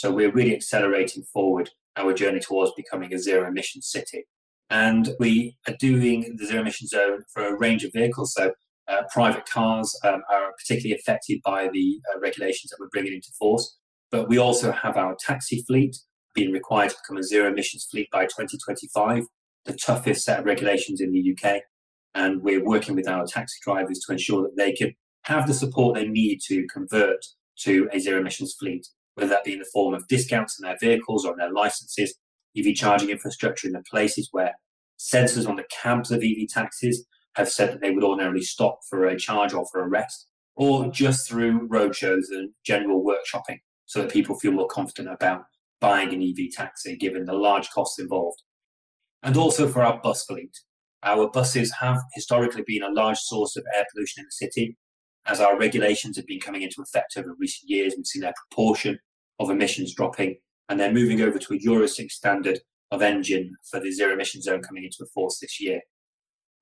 So 0.01 0.11
we're 0.11 0.33
really 0.33 0.55
accelerating 0.55 1.25
forward 1.25 1.69
our 1.95 2.15
journey 2.15 2.41
towards 2.41 2.73
becoming 2.73 3.13
a 3.13 3.19
zero 3.19 3.47
emission 3.47 3.83
city. 3.83 4.25
And 4.71 5.11
we 5.19 5.59
are 5.69 5.75
doing 5.79 6.37
the 6.39 6.47
zero 6.47 6.63
emission 6.63 6.87
zone 6.87 7.25
for 7.35 7.47
a 7.47 7.59
range 7.59 7.85
of 7.85 7.93
vehicles. 7.93 8.33
So 8.33 8.53
uh, 8.89 9.03
private 9.13 9.45
cars 9.45 9.95
um, 10.03 10.23
are 10.33 10.55
particularly 10.57 10.99
affected 10.99 11.41
by 11.45 11.69
the 11.71 12.01
uh, 12.15 12.19
regulations 12.19 12.71
that 12.71 12.79
we're 12.81 12.89
bringing 12.89 13.13
into 13.13 13.29
force. 13.39 13.77
But 14.11 14.27
we 14.27 14.39
also 14.39 14.73
have 14.73 14.97
our 14.97 15.15
taxi 15.21 15.65
fleet 15.69 15.95
being 16.35 16.51
required 16.51 16.93
to 16.93 16.97
become 17.05 17.19
a 17.19 17.23
zero 17.23 17.51
emissions 17.51 17.87
fleet 17.91 18.09
by 18.11 18.23
2025, 18.23 19.25
the 19.67 19.75
toughest 19.75 20.25
set 20.25 20.39
of 20.39 20.47
regulations 20.47 21.03
in 21.03 21.13
the 21.13 21.37
UK. 21.37 21.61
And 22.15 22.41
we're 22.41 22.65
working 22.65 22.97
with 22.97 23.07
our 23.07 23.27
taxi 23.27 23.59
drivers 23.63 24.01
to 24.07 24.13
ensure 24.13 24.45
that 24.45 24.57
they 24.57 24.73
can 24.73 24.95
have 25.25 25.47
the 25.47 25.53
support 25.53 25.95
they 25.95 26.09
need 26.09 26.41
to 26.49 26.67
convert 26.73 27.23
to 27.59 27.87
a 27.93 27.99
zero 28.01 28.21
emissions 28.21 28.57
fleet, 28.59 28.87
whether 29.15 29.31
that 29.31 29.45
be 29.45 29.53
in 29.53 29.59
the 29.59 29.71
form 29.73 29.95
of 29.95 30.07
discounts 30.09 30.59
on 30.61 30.69
their 30.69 30.79
vehicles 30.81 31.25
or 31.25 31.33
on 31.33 31.39
their 31.39 31.53
licenses, 31.53 32.15
EV 32.57 32.75
charging 32.75 33.11
infrastructure 33.11 33.67
in 33.67 33.73
the 33.73 33.83
places 33.91 34.29
where 34.33 34.55
sensors 34.99 35.49
on 35.49 35.57
the 35.57 35.65
cabs 35.71 36.11
of 36.11 36.23
EV 36.23 36.49
taxis 36.49 37.05
have 37.37 37.49
said 37.49 37.71
that 37.71 37.81
they 37.81 37.91
would 37.91 38.05
ordinarily 38.05 38.43
stop 38.43 38.81
for 38.89 39.07
a 39.07 39.17
charge 39.17 39.53
or 39.53 39.65
for 39.71 39.83
a 39.83 39.89
rest, 39.89 40.27
or 40.57 40.89
just 40.91 41.29
through 41.29 41.69
roadshows 41.69 42.25
and 42.31 42.51
general 42.65 43.05
workshopping 43.05 43.59
so 43.87 44.03
that 44.03 44.13
people 44.13 44.39
feel 44.39 44.53
more 44.53 44.69
confident 44.69 45.13
about 45.13 45.43
buying 45.81 46.13
an 46.13 46.23
EV 46.23 46.53
taxi 46.53 46.97
given 46.97 47.25
the 47.25 47.33
large 47.33 47.71
costs 47.71 47.99
involved. 47.99 48.43
And 49.23 49.37
also 49.37 49.69
for 49.69 49.83
our 49.83 50.01
bus 50.01 50.25
fleet. 50.25 50.53
Our 51.03 51.31
buses 51.31 51.73
have 51.81 51.99
historically 52.15 52.63
been 52.67 52.83
a 52.83 52.93
large 52.93 53.19
source 53.19 53.57
of 53.57 53.65
air 53.75 53.87
pollution 53.93 54.21
in 54.21 54.27
the 54.27 54.47
city. 54.47 54.77
As 55.27 55.41
our 55.41 55.59
regulations 55.59 56.17
have 56.17 56.27
been 56.27 56.41
coming 56.41 56.63
into 56.63 56.83
effect 56.83 57.15
over 57.17 57.35
recent 57.39 57.71
years, 57.71 57.95
we've 57.97 58.07
seen 58.07 58.23
their 58.23 58.35
proportion 58.35 58.99
of 59.39 59.51
emissions 59.51 59.95
dropping 59.95 60.37
and 60.69 60.79
they're 60.79 60.93
moving 60.93 61.21
over 61.21 61.39
to 61.39 61.55
a 61.55 61.59
Euro 61.59 61.87
6 61.87 62.15
standard 62.15 62.61
of 62.91 63.03
engine 63.03 63.57
for 63.71 63.81
the 63.81 63.91
zero 63.91 64.13
emission 64.13 64.43
zone 64.43 64.63
coming 64.63 64.85
into 64.85 65.05
force 65.13 65.39
this 65.39 65.61
year. 65.61 65.81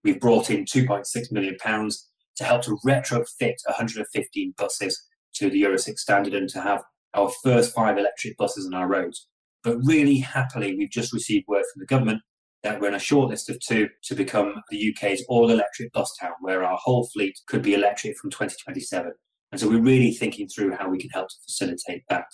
We've 0.05 0.21
brought 0.21 0.51
in 0.51 0.65
£2.6 0.65 1.33
million 1.33 1.57
to 1.59 2.45
help 2.45 2.63
to 2.63 2.79
retrofit 2.87 3.57
115 3.67 4.55
buses 4.57 5.07
to 5.35 5.51
the 5.51 5.59
Euro 5.59 5.77
6 5.77 6.01
standard 6.01 6.35
and 6.35 6.49
to 6.51 6.61
have 6.61 6.83
our 7.15 7.31
first 7.43 7.75
five 7.75 7.99
electric 7.99 8.37
buses 8.37 8.67
on 8.67 8.75
our 8.75 8.89
roads. 8.89 9.29
But 9.63 9.79
really 9.85 10.19
happily, 10.19 10.77
we've 10.77 10.91
just 10.91 11.13
received 11.13 11.47
word 11.49 11.65
from 11.73 11.81
the 11.81 11.87
government 11.87 12.23
that 12.63 12.81
we're 12.81 12.89
in 12.89 12.95
a 12.95 12.99
short 12.99 13.31
list 13.31 13.49
of 13.49 13.59
two 13.61 13.89
to 14.05 14.15
become 14.15 14.55
the 14.71 14.93
UK's 14.93 15.25
all 15.29 15.51
electric 15.51 15.93
bus 15.93 16.13
town, 16.21 16.33
where 16.41 16.65
our 16.65 16.79
whole 16.81 17.09
fleet 17.13 17.39
could 17.47 17.63
be 17.63 17.75
electric 17.75 18.17
from 18.17 18.31
2027. 18.31 19.13
And 19.53 19.61
so 19.61 19.69
we're 19.69 19.81
really 19.81 20.13
thinking 20.13 20.49
through 20.49 20.75
how 20.77 20.89
we 20.89 20.99
can 20.99 21.11
help 21.11 21.29
to 21.29 21.37
facilitate 21.47 22.03
that. 22.11 22.27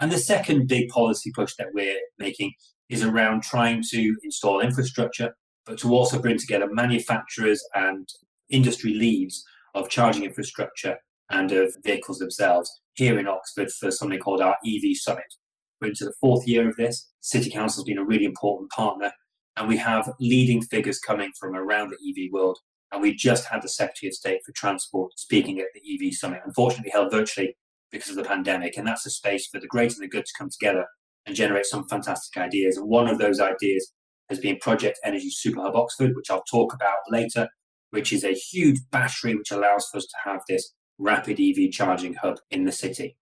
And 0.00 0.12
the 0.12 0.18
second 0.18 0.68
big 0.68 0.88
policy 0.88 1.32
push 1.34 1.54
that 1.58 1.68
we're 1.74 2.00
making 2.18 2.52
is 2.88 3.02
around 3.02 3.42
trying 3.42 3.82
to 3.90 4.16
install 4.22 4.60
infrastructure, 4.60 5.34
but 5.64 5.78
to 5.78 5.92
also 5.92 6.20
bring 6.20 6.38
together 6.38 6.68
manufacturers 6.70 7.62
and 7.74 8.08
industry 8.50 8.94
leads 8.94 9.44
of 9.74 9.88
charging 9.88 10.24
infrastructure 10.24 10.96
and 11.30 11.50
of 11.52 11.74
vehicles 11.84 12.18
themselves 12.18 12.70
here 12.94 13.18
in 13.18 13.26
Oxford 13.26 13.70
for 13.70 13.90
something 13.90 14.18
called 14.18 14.40
our 14.40 14.56
EV 14.64 14.96
Summit. 14.96 15.24
We're 15.80 15.88
into 15.88 16.04
the 16.04 16.14
fourth 16.20 16.46
year 16.46 16.68
of 16.68 16.76
this. 16.76 17.10
City 17.20 17.50
Council 17.50 17.82
has 17.82 17.84
been 17.84 17.98
a 17.98 18.04
really 18.04 18.24
important 18.24 18.70
partner, 18.70 19.12
and 19.56 19.68
we 19.68 19.76
have 19.76 20.12
leading 20.20 20.62
figures 20.62 20.98
coming 20.98 21.32
from 21.38 21.54
around 21.54 21.90
the 21.90 21.96
EV 22.08 22.32
world. 22.32 22.58
And 22.92 23.02
we 23.02 23.14
just 23.14 23.46
had 23.46 23.62
the 23.62 23.68
Secretary 23.68 24.08
of 24.08 24.14
State 24.14 24.40
for 24.44 24.52
Transport 24.52 25.18
speaking 25.18 25.58
at 25.58 25.66
the 25.74 25.80
EV 26.08 26.14
Summit, 26.14 26.42
unfortunately 26.44 26.92
held 26.92 27.10
virtually 27.10 27.56
because 27.90 28.10
of 28.10 28.16
the 28.16 28.24
pandemic. 28.24 28.76
And 28.76 28.86
that's 28.86 29.06
a 29.06 29.10
space 29.10 29.48
for 29.48 29.58
the 29.58 29.66
great 29.66 29.92
and 29.92 30.02
the 30.02 30.08
good 30.08 30.24
to 30.24 30.32
come 30.38 30.50
together 30.50 30.86
and 31.26 31.34
generate 31.34 31.66
some 31.66 31.88
fantastic 31.88 32.40
ideas. 32.40 32.76
And 32.76 32.88
one 32.88 33.08
of 33.08 33.18
those 33.18 33.40
ideas 33.40 33.92
has 34.30 34.38
been 34.38 34.58
Project 34.58 34.98
Energy 35.04 35.30
Superhub 35.30 35.74
Oxford, 35.74 36.14
which 36.14 36.30
I'll 36.30 36.44
talk 36.44 36.72
about 36.72 36.98
later, 37.10 37.48
which 37.90 38.12
is 38.12 38.24
a 38.24 38.32
huge 38.32 38.78
battery 38.90 39.34
which 39.34 39.50
allows 39.50 39.88
for 39.88 39.98
us 39.98 40.06
to 40.06 40.16
have 40.24 40.40
this 40.48 40.72
rapid 40.98 41.40
EV 41.40 41.70
charging 41.70 42.14
hub 42.14 42.38
in 42.50 42.64
the 42.64 42.72
city. 42.72 43.16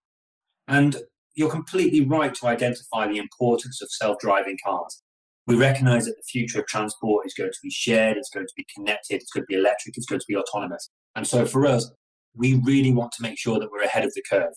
And 0.69 0.97
you're 1.35 1.51
completely 1.51 2.05
right 2.07 2.35
to 2.35 2.47
identify 2.47 3.07
the 3.07 3.19
importance 3.19 3.83
of 3.83 3.89
self 3.91 4.19
driving 4.21 4.59
cars. 4.65 5.03
We 5.47 5.57
recognize 5.57 6.07
that 6.07 6.17
the 6.17 6.23
future 6.23 6.61
of 6.61 6.67
transport 6.67 7.27
is 7.27 7.35
going 7.35 7.51
to 7.51 7.59
be 7.63 7.71
shared, 7.71 8.17
it's 8.17 8.31
going 8.31 8.47
to 8.47 8.53
be 8.57 8.67
connected, 8.75 9.17
it's 9.17 9.31
going 9.31 9.43
to 9.43 9.49
be 9.49 9.57
electric, 9.57 9.97
it's 9.97 10.07
going 10.07 10.21
to 10.21 10.27
be 10.27 10.37
autonomous. 10.37 10.91
And 11.15 11.27
so 11.27 11.45
for 11.45 11.67
us, 11.67 11.91
we 12.35 12.61
really 12.65 12.93
want 12.93 13.13
to 13.13 13.23
make 13.23 13.39
sure 13.39 13.59
that 13.59 13.71
we're 13.71 13.83
ahead 13.83 14.05
of 14.05 14.13
the 14.15 14.23
curve. 14.29 14.55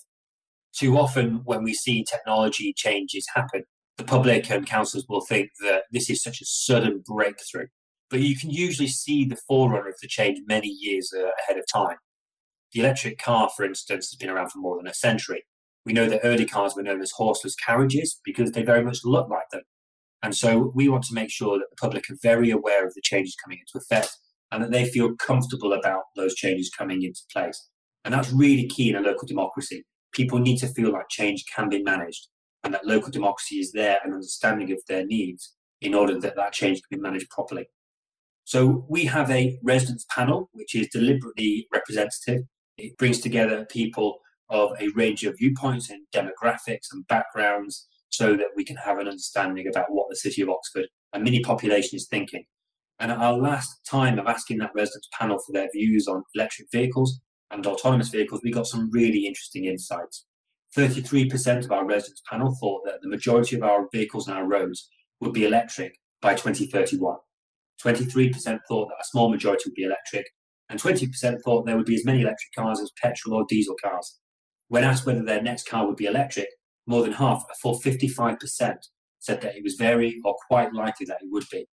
Too 0.78 0.98
often, 0.98 1.42
when 1.44 1.64
we 1.64 1.74
see 1.74 2.04
technology 2.04 2.74
changes 2.76 3.26
happen, 3.36 3.64
the 3.98 4.04
public 4.04 4.50
and 4.50 4.66
councils 4.66 5.06
will 5.10 5.22
think 5.22 5.50
that 5.62 5.84
this 5.92 6.10
is 6.10 6.22
such 6.22 6.40
a 6.42 6.46
sudden 6.46 7.04
breakthrough. 7.06 7.68
But 8.10 8.22
you 8.22 8.38
can 8.38 8.52
usually 8.52 8.88
see 8.88 9.26
the 9.26 9.38
forerunner 9.48 9.90
of 9.90 9.96
the 10.02 10.08
change 10.08 10.40
many 10.48 10.70
years 10.70 11.12
uh, 11.16 11.30
ahead 11.44 11.58
of 11.58 11.66
time. 11.72 11.98
The 12.72 12.82
electric 12.82 13.18
car, 13.18 13.50
for 13.56 13.66
instance, 13.66 14.10
has 14.10 14.18
been 14.18 14.30
around 14.30 14.52
for 14.52 14.60
more 14.60 14.78
than 14.78 14.88
a 14.88 14.94
century. 14.94 15.44
We 15.88 15.94
know 15.94 16.10
that 16.10 16.20
early 16.26 16.46
cars 16.46 16.76
were 16.76 16.84
known 16.84 17.00
as 17.00 17.12
horseless 17.12 17.56
carriages 17.56 18.20
because 18.26 18.52
they 18.52 18.62
very 18.62 18.84
much 18.84 19.06
look 19.06 19.30
like 19.30 19.50
them. 19.54 19.62
And 20.22 20.36
so 20.36 20.74
we 20.76 20.90
want 20.90 21.06
to 21.06 21.14
make 21.14 21.32
sure 21.32 21.58
that 21.58 21.68
the 21.70 21.78
public 21.78 22.10
are 22.10 22.18
very 22.22 22.50
aware 22.50 22.86
of 22.86 22.94
the 22.94 23.00
changes 23.02 23.38
coming 23.42 23.60
into 23.60 23.82
effect 23.82 24.18
and 24.52 24.62
that 24.62 24.72
they 24.72 24.84
feel 24.84 25.16
comfortable 25.16 25.72
about 25.72 26.04
those 26.18 26.36
changes 26.36 26.70
coming 26.78 27.04
into 27.04 27.22
place. 27.32 27.70
And 28.04 28.14
that's 28.14 28.34
really 28.34 28.68
key 28.68 28.90
in 28.90 28.98
a 28.98 29.00
local 29.00 29.26
democracy. 29.30 29.86
People 30.12 30.40
need 30.40 30.58
to 30.58 30.68
feel 30.68 30.92
like 30.92 31.08
change 31.08 31.46
can 31.56 31.70
be 31.70 31.82
managed 31.82 32.28
and 32.66 32.74
that 32.74 32.86
local 32.86 33.10
democracy 33.10 33.56
is 33.56 33.72
there 33.72 34.00
and 34.04 34.14
understanding 34.14 34.74
of 34.74 34.80
their 34.90 35.06
needs 35.06 35.56
in 35.80 35.94
order 35.94 36.20
that 36.20 36.36
that 36.36 36.52
change 36.52 36.82
can 36.82 37.00
be 37.00 37.02
managed 37.02 37.30
properly. 37.30 37.68
So 38.44 38.86
we 38.90 39.06
have 39.06 39.32
a 39.32 39.58
residents 39.64 40.06
panel, 40.14 40.50
which 40.52 40.76
is 40.76 40.90
deliberately 40.90 41.66
representative. 41.72 42.42
It 42.78 42.98
brings 42.98 43.22
together 43.22 43.64
people 43.64 44.20
of 44.50 44.72
a 44.80 44.90
range 44.90 45.24
of 45.24 45.38
viewpoints 45.38 45.90
and 45.90 46.06
demographics 46.14 46.88
and 46.92 47.08
backgrounds 47.08 47.88
so 48.10 48.36
that 48.36 48.48
we 48.56 48.64
can 48.64 48.78
have 48.78 48.98
an 48.98 49.08
understanding 49.08 49.68
about 49.68 49.88
what 49.90 50.08
the 50.10 50.16
city 50.16 50.42
of 50.42 50.50
Oxford 50.50 50.88
and 51.14 51.24
mini 51.24 51.42
population 51.42 51.96
is 51.96 52.08
thinking. 52.10 52.46
And 53.00 53.12
at 53.12 53.20
our 53.20 53.38
last 53.38 53.70
time 53.90 54.18
of 54.18 54.28
asking 54.28 54.58
that 54.60 54.72
residents 54.74 55.10
panel 55.18 55.38
for 55.38 55.54
their 55.54 55.70
views 55.74 56.08
on 56.08 56.24
electric 56.34 56.68
vehicles 56.72 57.20
and 57.52 57.66
autonomous 57.66 58.10
vehicles, 58.10 58.42
we 58.44 58.52
got 58.52 58.68
some 58.68 58.90
really 58.92 59.28
interesting 59.28 59.66
insights. 59.66 60.26
33% 60.76 61.64
of 61.64 61.72
our 61.72 61.86
residents 61.86 62.22
panel 62.30 62.56
thought 62.60 62.82
that 62.86 63.00
the 63.02 63.10
majority 63.10 63.56
of 63.56 63.64
our 63.64 63.88
vehicles 63.94 64.28
on 64.28 64.36
our 64.36 64.48
roads 64.48 64.90
would 65.22 65.34
be 65.34 65.46
electric 65.46 65.94
by 66.22 66.34
2031. 66.34 67.18
23% 67.84 68.60
thought 68.68 68.88
that 68.90 69.02
a 69.02 69.06
small 69.06 69.30
majority 69.30 69.64
would 69.68 69.76
be 69.76 69.84
electric, 69.84 70.26
and 70.70 70.82
20% 70.82 71.38
thought 71.44 71.66
there 71.66 71.78
would 71.78 71.86
be 71.86 71.96
as 71.96 72.06
many 72.06 72.22
electric 72.22 72.52
cars 72.58 72.80
as 72.80 72.92
petrol 73.02 73.36
or 73.36 73.46
diesel 73.48 73.76
cars. 73.84 74.20
When 74.70 74.84
asked 74.84 75.06
whether 75.06 75.24
their 75.24 75.42
next 75.42 75.68
car 75.68 75.88
would 75.88 75.96
be 75.96 76.06
electric, 76.06 76.50
more 76.86 77.02
than 77.02 77.14
half, 77.14 77.44
a 77.52 77.56
full 77.56 77.80
55%, 77.80 78.38
said 79.20 79.42
that 79.42 79.56
it 79.56 79.64
was 79.64 79.76
very 79.76 80.20
or 80.24 80.36
quite 80.48 80.74
likely 80.74 81.06
that 81.06 81.22
it 81.22 81.28
would 81.32 81.46
be. 81.52 81.66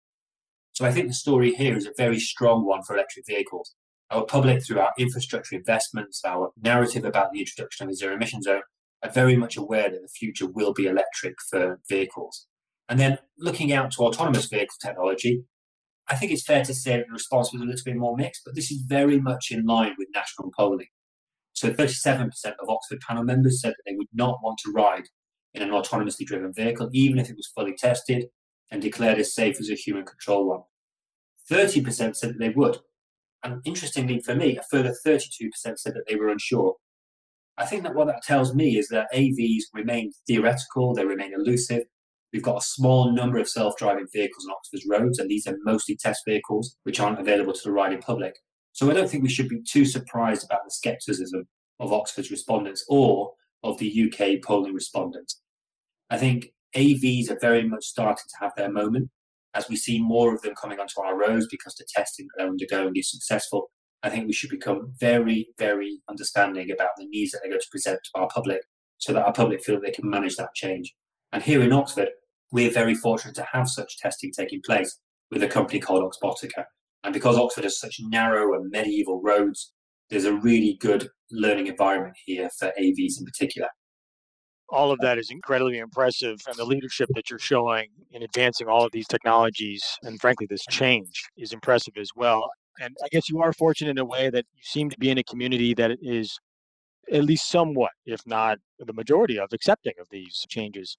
So 0.72 0.84
I 0.84 0.92
think 0.92 1.06
the 1.06 1.14
story 1.14 1.54
here 1.54 1.76
is 1.76 1.86
a 1.86 1.92
very 1.96 2.18
strong 2.18 2.66
one 2.66 2.82
for 2.82 2.94
electric 2.94 3.26
vehicles. 3.26 3.74
Our 4.10 4.24
public, 4.24 4.64
through 4.64 4.80
our 4.80 4.92
infrastructure 4.98 5.56
investments, 5.56 6.22
our 6.24 6.50
narrative 6.60 7.04
about 7.04 7.32
the 7.32 7.40
introduction 7.40 7.86
of 7.86 7.90
the 7.90 7.96
zero 7.96 8.14
emission 8.14 8.42
zone, 8.42 8.62
are 9.02 9.10
very 9.10 9.36
much 9.36 9.56
aware 9.56 9.90
that 9.90 10.02
the 10.02 10.08
future 10.08 10.46
will 10.46 10.72
be 10.72 10.86
electric 10.86 11.34
for 11.48 11.80
vehicles. 11.88 12.46
And 12.88 12.98
then 12.98 13.18
looking 13.38 13.72
out 13.72 13.92
to 13.92 14.02
autonomous 14.02 14.46
vehicle 14.46 14.76
technology, 14.82 15.44
I 16.08 16.16
think 16.16 16.32
it's 16.32 16.44
fair 16.44 16.64
to 16.64 16.74
say 16.74 16.96
that 16.96 17.06
the 17.06 17.12
response 17.12 17.52
was 17.52 17.62
a 17.62 17.64
little 17.64 17.84
bit 17.84 17.96
more 17.96 18.16
mixed, 18.16 18.42
but 18.44 18.54
this 18.54 18.70
is 18.70 18.82
very 18.86 19.20
much 19.20 19.50
in 19.50 19.64
line 19.64 19.94
with 19.96 20.08
national 20.14 20.50
polling. 20.56 20.88
So 21.64 21.72
37% 21.72 22.28
of 22.60 22.68
Oxford 22.68 23.00
panel 23.00 23.24
members 23.24 23.62
said 23.62 23.70
that 23.70 23.82
they 23.86 23.96
would 23.96 24.08
not 24.12 24.36
want 24.42 24.58
to 24.58 24.72
ride 24.72 25.04
in 25.54 25.62
an 25.62 25.70
autonomously 25.70 26.26
driven 26.26 26.52
vehicle, 26.52 26.90
even 26.92 27.18
if 27.18 27.30
it 27.30 27.36
was 27.36 27.50
fully 27.54 27.74
tested 27.74 28.26
and 28.70 28.82
declared 28.82 29.18
as 29.18 29.34
safe 29.34 29.58
as 29.58 29.70
a 29.70 29.74
human 29.74 30.04
control 30.04 30.46
one. 30.46 30.60
30% 31.50 32.16
said 32.16 32.28
that 32.28 32.38
they 32.38 32.50
would. 32.50 32.80
And 33.42 33.62
interestingly 33.64 34.20
for 34.20 34.34
me, 34.34 34.58
a 34.58 34.62
further 34.70 34.94
32% 35.06 35.24
said 35.54 35.94
that 35.94 36.04
they 36.06 36.16
were 36.16 36.28
unsure. 36.28 36.74
I 37.56 37.64
think 37.64 37.82
that 37.84 37.94
what 37.94 38.08
that 38.08 38.22
tells 38.22 38.54
me 38.54 38.76
is 38.76 38.88
that 38.88 39.08
AVs 39.14 39.62
remain 39.72 40.12
theoretical, 40.26 40.92
they 40.92 41.06
remain 41.06 41.32
elusive, 41.32 41.84
We've 42.34 42.42
got 42.42 42.58
a 42.58 42.66
small 42.66 43.12
number 43.12 43.38
of 43.38 43.48
self-driving 43.48 44.08
vehicles 44.12 44.44
on 44.44 44.52
Oxford's 44.52 44.84
roads, 44.90 45.20
and 45.20 45.30
these 45.30 45.46
are 45.46 45.56
mostly 45.62 45.96
test 45.96 46.22
vehicles 46.26 46.76
which 46.82 46.98
aren't 46.98 47.20
available 47.20 47.52
to 47.52 47.62
the 47.62 47.70
riding 47.70 48.02
public. 48.02 48.34
So 48.74 48.90
I 48.90 48.94
don't 48.94 49.08
think 49.08 49.22
we 49.22 49.28
should 49.28 49.48
be 49.48 49.62
too 49.62 49.84
surprised 49.84 50.44
about 50.44 50.64
the 50.64 50.70
scepticism 50.70 51.46
of 51.78 51.92
Oxford's 51.92 52.32
respondents 52.32 52.84
or 52.88 53.32
of 53.62 53.78
the 53.78 54.12
UK 54.12 54.42
polling 54.42 54.74
respondents. 54.74 55.40
I 56.10 56.18
think 56.18 56.48
AVs 56.76 57.30
are 57.30 57.38
very 57.40 57.66
much 57.68 57.84
starting 57.84 58.24
to 58.28 58.44
have 58.44 58.52
their 58.56 58.70
moment 58.70 59.10
as 59.54 59.68
we 59.68 59.76
see 59.76 60.02
more 60.02 60.34
of 60.34 60.42
them 60.42 60.54
coming 60.60 60.80
onto 60.80 61.00
our 61.00 61.16
roads 61.16 61.46
because 61.48 61.76
the 61.76 61.86
testing 61.88 62.26
that 62.26 62.32
they're 62.42 62.50
undergoing 62.50 62.94
is 62.96 63.10
successful. 63.10 63.70
I 64.02 64.10
think 64.10 64.26
we 64.26 64.32
should 64.32 64.50
become 64.50 64.92
very, 64.98 65.48
very 65.56 66.00
understanding 66.10 66.72
about 66.72 66.90
the 66.98 67.06
needs 67.06 67.30
that 67.30 67.42
they're 67.42 67.52
going 67.52 67.60
to 67.60 67.70
present 67.70 68.00
to 68.02 68.20
our 68.20 68.28
public 68.28 68.62
so 68.98 69.12
that 69.12 69.24
our 69.24 69.32
public 69.32 69.62
feel 69.62 69.80
they 69.80 69.92
can 69.92 70.10
manage 70.10 70.34
that 70.34 70.54
change. 70.56 70.92
And 71.32 71.44
here 71.44 71.62
in 71.62 71.72
Oxford, 71.72 72.08
we're 72.50 72.72
very 72.72 72.96
fortunate 72.96 73.36
to 73.36 73.46
have 73.52 73.68
such 73.68 73.98
testing 73.98 74.32
taking 74.36 74.62
place 74.66 74.98
with 75.30 75.44
a 75.44 75.48
company 75.48 75.78
called 75.78 76.02
Oxbotica. 76.02 76.64
And 77.04 77.12
because 77.12 77.36
Oxford 77.36 77.64
has 77.64 77.78
such 77.78 77.98
narrow 78.00 78.54
and 78.54 78.70
medieval 78.70 79.20
roads, 79.22 79.72
there's 80.10 80.24
a 80.24 80.34
really 80.34 80.76
good 80.80 81.08
learning 81.30 81.66
environment 81.66 82.16
here 82.24 82.48
for 82.58 82.72
AVs 82.80 83.18
in 83.18 83.24
particular. 83.24 83.68
All 84.70 84.90
of 84.90 84.98
that 85.00 85.18
is 85.18 85.30
incredibly 85.30 85.78
impressive, 85.78 86.38
and 86.48 86.56
the 86.56 86.64
leadership 86.64 87.08
that 87.14 87.28
you're 87.28 87.38
showing 87.38 87.88
in 88.10 88.22
advancing 88.22 88.66
all 88.66 88.84
of 88.84 88.92
these 88.92 89.06
technologies 89.06 89.84
and, 90.02 90.18
frankly, 90.18 90.46
this 90.48 90.64
change 90.70 91.24
is 91.36 91.52
impressive 91.52 91.94
as 91.98 92.08
well. 92.16 92.50
And 92.80 92.96
I 93.04 93.08
guess 93.12 93.28
you 93.28 93.40
are 93.42 93.52
fortunate 93.52 93.90
in 93.90 93.98
a 93.98 94.04
way 94.04 94.30
that 94.30 94.46
you 94.54 94.62
seem 94.62 94.88
to 94.90 94.98
be 94.98 95.10
in 95.10 95.18
a 95.18 95.22
community 95.24 95.74
that 95.74 95.98
is 96.00 96.38
at 97.12 97.24
least 97.24 97.50
somewhat, 97.50 97.92
if 98.06 98.20
not 98.26 98.58
the 98.78 98.92
majority 98.94 99.38
of, 99.38 99.52
accepting 99.52 99.92
of 100.00 100.08
these 100.10 100.44
changes. 100.48 100.96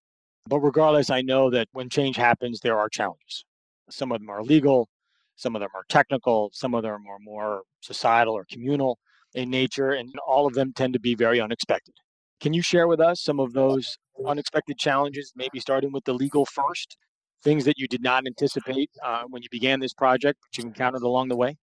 But 0.48 0.60
regardless, 0.60 1.10
I 1.10 1.22
know 1.22 1.50
that 1.50 1.68
when 1.74 1.90
change 1.90 2.16
happens, 2.16 2.60
there 2.60 2.78
are 2.78 2.88
challenges. 2.88 3.44
Some 3.90 4.12
of 4.12 4.20
them 4.20 4.30
are 4.30 4.44
legal, 4.44 4.88
some 5.36 5.56
of 5.56 5.62
them 5.62 5.70
are 5.76 5.84
technical, 5.90 6.50
some 6.54 6.74
of 6.74 6.84
them 6.84 7.04
are 7.10 7.20
more 7.20 7.64
societal 7.82 8.34
or 8.34 8.46
communal 8.50 8.98
in 9.34 9.50
nature, 9.50 9.92
and 9.92 10.12
all 10.28 10.48
of 10.48 10.54
them 10.54 10.74
tend 10.74 10.94
to 10.94 11.00
be 11.00 11.16
very 11.16 11.42
unexpected. 11.42 11.94
Can 12.40 12.54
you 12.54 12.62
share 12.62 12.88
with 12.88 13.00
us 13.00 13.22
some 13.22 13.40
of 13.40 13.54
those 13.54 13.98
unexpected 14.26 14.78
challenges, 14.78 15.34
maybe 15.36 15.60
starting 15.60 15.92
with 15.92 16.06
the 16.06 16.14
legal 16.14 16.46
first, 16.46 16.98
things 17.44 17.66
that 17.66 17.78
you 17.78 17.88
did 17.88 18.02
not 18.02 18.26
anticipate 18.26 18.90
uh, 19.04 19.24
when 19.30 19.42
you 19.42 19.50
began 19.52 19.80
this 19.80 19.94
project, 19.94 20.40
but 20.42 20.58
you 20.58 20.68
encountered 20.68 21.02
along 21.02 21.28
the 21.28 21.36
way? 21.36 21.58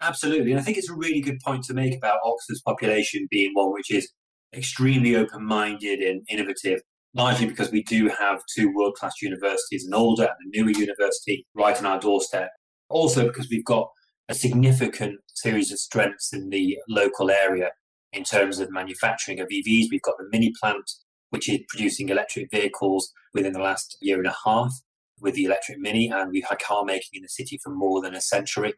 Absolutely. 0.00 0.50
And 0.50 0.60
I 0.60 0.64
think 0.64 0.76
it's 0.76 0.90
a 0.90 0.94
really 0.94 1.20
good 1.20 1.38
point 1.44 1.62
to 1.64 1.74
make 1.74 1.96
about 1.96 2.18
Oxford's 2.24 2.60
population 2.62 3.28
being 3.30 3.52
one 3.54 3.72
which 3.72 3.90
is 3.90 4.10
extremely 4.52 5.14
open 5.14 5.44
minded 5.44 6.00
and 6.00 6.22
innovative 6.28 6.80
largely 7.14 7.46
because 7.46 7.70
we 7.70 7.82
do 7.82 8.08
have 8.08 8.40
two 8.54 8.72
world 8.74 8.94
class 8.94 9.20
universities, 9.20 9.84
an 9.84 9.94
older 9.94 10.24
and 10.24 10.54
a 10.54 10.58
newer 10.58 10.70
university 10.70 11.46
right 11.54 11.76
on 11.78 11.86
our 11.86 12.00
doorstep. 12.00 12.50
Also, 12.92 13.26
because 13.26 13.48
we've 13.50 13.64
got 13.64 13.88
a 14.28 14.34
significant 14.34 15.20
series 15.34 15.72
of 15.72 15.78
strengths 15.78 16.32
in 16.32 16.50
the 16.50 16.78
local 16.88 17.30
area 17.30 17.70
in 18.12 18.24
terms 18.24 18.58
of 18.58 18.70
manufacturing 18.70 19.40
of 19.40 19.48
EVs. 19.48 19.86
We've 19.90 20.02
got 20.02 20.16
the 20.18 20.28
mini 20.30 20.52
plant, 20.60 20.90
which 21.30 21.48
is 21.48 21.60
producing 21.68 22.08
electric 22.08 22.50
vehicles 22.50 23.10
within 23.34 23.52
the 23.52 23.60
last 23.60 23.96
year 24.00 24.18
and 24.18 24.26
a 24.26 24.36
half 24.44 24.72
with 25.20 25.34
the 25.34 25.44
electric 25.44 25.78
mini, 25.78 26.08
and 26.08 26.30
we've 26.30 26.46
had 26.48 26.58
car 26.58 26.84
making 26.84 27.10
in 27.14 27.22
the 27.22 27.28
city 27.28 27.58
for 27.62 27.70
more 27.70 28.00
than 28.02 28.14
a 28.14 28.20
century. 28.20 28.74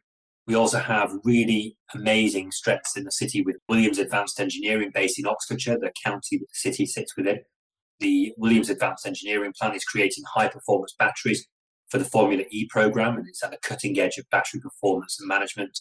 We 0.47 0.54
also 0.54 0.78
have 0.78 1.12
really 1.25 1.76
amazing 1.94 2.52
strengths 2.52 2.97
in 2.97 3.04
the 3.04 3.12
city 3.12 3.42
with 3.42 3.56
Williams 3.68 3.99
Advanced 3.99 4.38
Engineering 4.38 4.90
based 4.94 5.18
in 5.18 5.26
Oxfordshire, 5.26 5.78
the 5.78 5.92
county 6.04 6.38
that 6.38 6.47
the 6.49 6.71
city 6.71 6.87
sits 6.87 7.16
within 7.16 7.40
the 8.00 8.33
Williams 8.37 8.71
Advanced 8.71 9.06
Engineering 9.06 9.52
Plant 9.59 9.76
is 9.76 9.85
creating 9.85 10.25
high 10.35 10.49
performance 10.49 10.94
batteries 10.99 11.47
for 11.94 11.98
the 11.98 12.04
Formula 12.04 12.42
E 12.50 12.66
program, 12.66 13.16
and 13.16 13.28
it's 13.28 13.44
at 13.44 13.52
the 13.52 13.56
cutting 13.62 13.96
edge 14.00 14.18
of 14.18 14.28
battery 14.28 14.58
performance 14.58 15.16
and 15.20 15.28
management. 15.28 15.78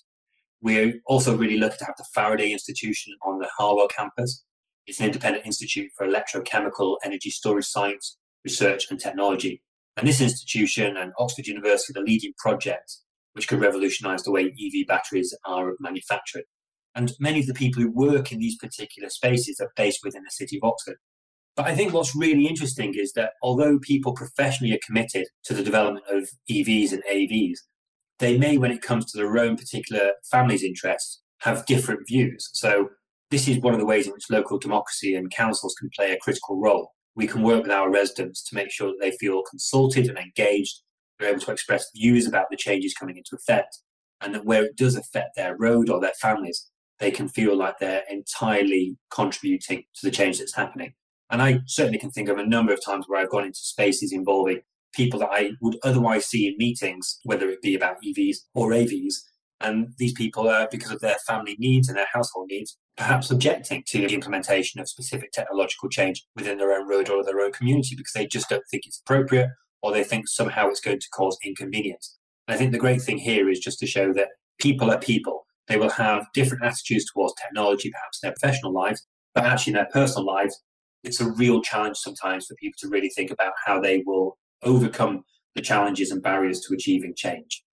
We're 0.62 1.02
also 1.08 1.36
really 1.36 1.58
lucky 1.58 1.78
to 1.80 1.86
have 1.86 1.96
the 1.98 2.06
Faraday 2.14 2.52
Institution 2.52 3.16
on 3.26 3.40
the 3.40 3.50
Harwell 3.58 3.88
campus. 3.88 4.46
It's 4.86 5.00
an 5.00 5.08
independent 5.08 5.48
institute 5.48 5.90
for 5.98 6.08
electrochemical 6.08 6.98
energy 7.04 7.32
storage 7.32 7.66
science, 7.66 8.20
research, 8.46 8.92
and 8.92 9.00
technology. 9.00 9.64
And 9.98 10.08
this 10.08 10.22
institution 10.22 10.98
and 10.98 11.14
Oxford 11.18 11.48
University 11.48 11.94
are 11.94 12.04
the 12.04 12.06
leading 12.06 12.34
projects 12.38 13.02
which 13.32 13.48
could 13.48 13.60
revolutionize 13.60 14.22
the 14.22 14.32
way 14.32 14.44
EV 14.44 14.86
batteries 14.88 15.36
are 15.48 15.74
manufactured. 15.80 16.44
And 16.94 17.12
many 17.20 17.40
of 17.40 17.48
the 17.48 17.56
people 17.56 17.82
who 17.82 17.90
work 17.90 18.32
in 18.32 18.38
these 18.38 18.58
particular 18.58 19.10
spaces 19.10 19.60
are 19.60 19.72
based 19.76 20.02
within 20.04 20.22
the 20.22 20.30
city 20.30 20.60
of 20.62 20.70
Oxford. 20.70 20.98
But 21.56 21.68
I 21.68 21.76
think 21.76 21.94
what's 21.94 22.16
really 22.16 22.48
interesting 22.48 22.94
is 22.96 23.14
that 23.14 23.34
although 23.44 23.78
people 23.80 24.14
professionally 24.14 24.74
are 24.74 24.80
committed 24.86 25.28
to 25.46 25.54
the 25.54 25.64
development 25.64 26.06
of 26.10 26.30
EVs 26.50 26.92
and 26.92 27.04
AVs, 27.12 27.60
they 28.20 28.38
may, 28.38 28.58
when 28.58 28.72
it 28.72 28.82
comes 28.82 29.12
to 29.12 29.18
their 29.18 29.38
own 29.38 29.56
particular 29.56 30.14
family's 30.32 30.64
interests, 30.64 31.22
have 31.42 31.66
different 31.66 32.08
views. 32.08 32.50
So 32.54 32.90
this 33.30 33.48
is 33.48 33.60
one 33.60 33.74
of 33.74 33.80
the 33.80 33.86
ways 33.86 34.08
in 34.08 34.14
which 34.14 34.30
local 34.30 34.58
democracy 34.58 35.16
and 35.16 35.30
councils 35.32 35.76
can 35.80 35.90
play 35.96 36.12
a 36.12 36.18
critical 36.18 36.60
role. 36.60 36.92
We 37.16 37.28
can 37.28 37.44
work 37.44 37.64
with 37.64 37.72
our 37.72 37.92
residents 37.92 38.44
to 38.46 38.56
make 38.56 38.72
sure 38.72 38.88
that 38.88 39.00
they 39.00 39.12
feel 39.12 39.44
consulted 39.44 40.08
and 40.08 40.18
engaged. 40.18 40.82
They're 41.20 41.30
able 41.30 41.42
to 41.42 41.52
express 41.52 41.86
views 41.96 42.28
about 42.28 42.48
the 42.50 42.58
changes 42.58 42.94
coming 42.94 43.18
into 43.18 43.36
effect, 43.36 43.80
and 44.22 44.34
that 44.34 44.46
where 44.46 44.64
it 44.64 44.76
does 44.76 44.96
affect 44.96 45.36
their 45.36 45.56
road 45.58 45.90
or 45.90 46.00
their 46.00 46.14
families, 46.20 46.70
they 47.00 47.12
can 47.12 47.28
feel 47.28 47.56
like 47.56 47.78
they're 47.80 48.04
entirely 48.10 48.98
contributing 49.12 49.84
to 49.96 50.06
the 50.08 50.12
change 50.12 50.40
that's 50.40 50.56
happening. 50.56 50.94
And 51.30 51.42
I 51.42 51.60
certainly 51.66 52.00
can 52.00 52.12
think 52.12 52.30
of 52.30 52.38
a 52.38 52.46
number 52.46 52.74
of 52.74 52.84
times 52.84 53.06
where 53.08 53.20
I've 53.20 53.30
gone 53.30 53.46
into 53.46 53.60
spaces 53.60 54.12
involving 54.12 54.62
people 54.94 55.20
that 55.20 55.30
I 55.32 55.52
would 55.62 55.78
otherwise 55.84 56.26
see 56.26 56.48
in 56.48 56.56
meetings, 56.58 57.20
whether 57.24 57.50
it 57.50 57.62
be 57.62 57.76
about 57.76 57.98
EVs 58.06 58.38
or 58.54 58.70
AVs. 58.70 59.16
And 59.60 59.94
these 59.98 60.14
people 60.14 60.48
are, 60.48 60.68
because 60.70 60.92
of 60.92 61.00
their 61.00 61.16
family 61.26 61.56
needs 61.58 61.88
and 61.88 61.98
their 61.98 62.08
household 62.14 62.48
needs, 62.52 62.78
perhaps 62.98 63.32
objecting 63.32 63.84
to 63.88 64.00
the 64.00 64.14
implementation 64.14 64.80
of 64.80 64.90
specific 64.90 65.32
technological 65.32 65.90
change 65.90 66.26
within 66.36 66.58
their 66.58 66.74
own 66.74 66.88
road 66.88 67.10
or 67.10 67.24
their 67.24 67.40
own 67.40 67.52
community 67.52 67.96
because 67.96 68.14
they 68.14 68.28
just 68.28 68.50
don't 68.50 68.64
think 68.70 68.84
it's 68.86 69.02
appropriate 69.04 69.50
or 69.82 69.92
they 69.92 70.04
think 70.04 70.28
somehow 70.28 70.68
it's 70.68 70.82
going 70.82 71.00
to 71.00 71.10
cause 71.14 71.38
inconvenience. 71.44 72.18
And 72.48 72.56
I 72.56 72.58
think 72.58 72.72
the 72.72 72.78
great 72.78 73.02
thing 73.02 73.18
here 73.18 73.50
is 73.50 73.60
just 73.60 73.80
to 73.80 73.88
show 73.88 74.14
that 74.14 74.30
people 74.60 74.92
are 74.92 75.00
people. 75.00 75.46
They 75.68 75.78
will 75.78 75.90
have 75.90 76.28
different 76.34 76.64
attitudes 76.64 77.06
towards 77.12 77.34
technology, 77.42 77.90
perhaps 77.90 78.20
in 78.22 78.28
their 78.28 78.36
professional 78.40 78.74
lives, 78.74 79.06
but 79.34 79.46
actually 79.46 79.72
in 79.72 79.76
their 79.76 79.90
personal 79.92 80.26
lives, 80.26 80.62
it's 81.04 81.20
a 81.20 81.32
real 81.32 81.62
challenge 81.62 81.98
sometimes 81.98 82.46
for 82.46 82.56
people 82.56 82.78
to 82.80 82.90
really 82.90 83.10
think 83.10 83.32
about 83.32 83.54
how 83.66 83.80
they 83.80 84.04
will 84.06 84.38
overcome 84.64 85.24
the 85.56 85.62
challenges 85.62 86.12
and 86.12 86.24
barriers 86.24 86.62
to 86.62 86.74
achieving 86.74 87.14
change. 87.16 87.64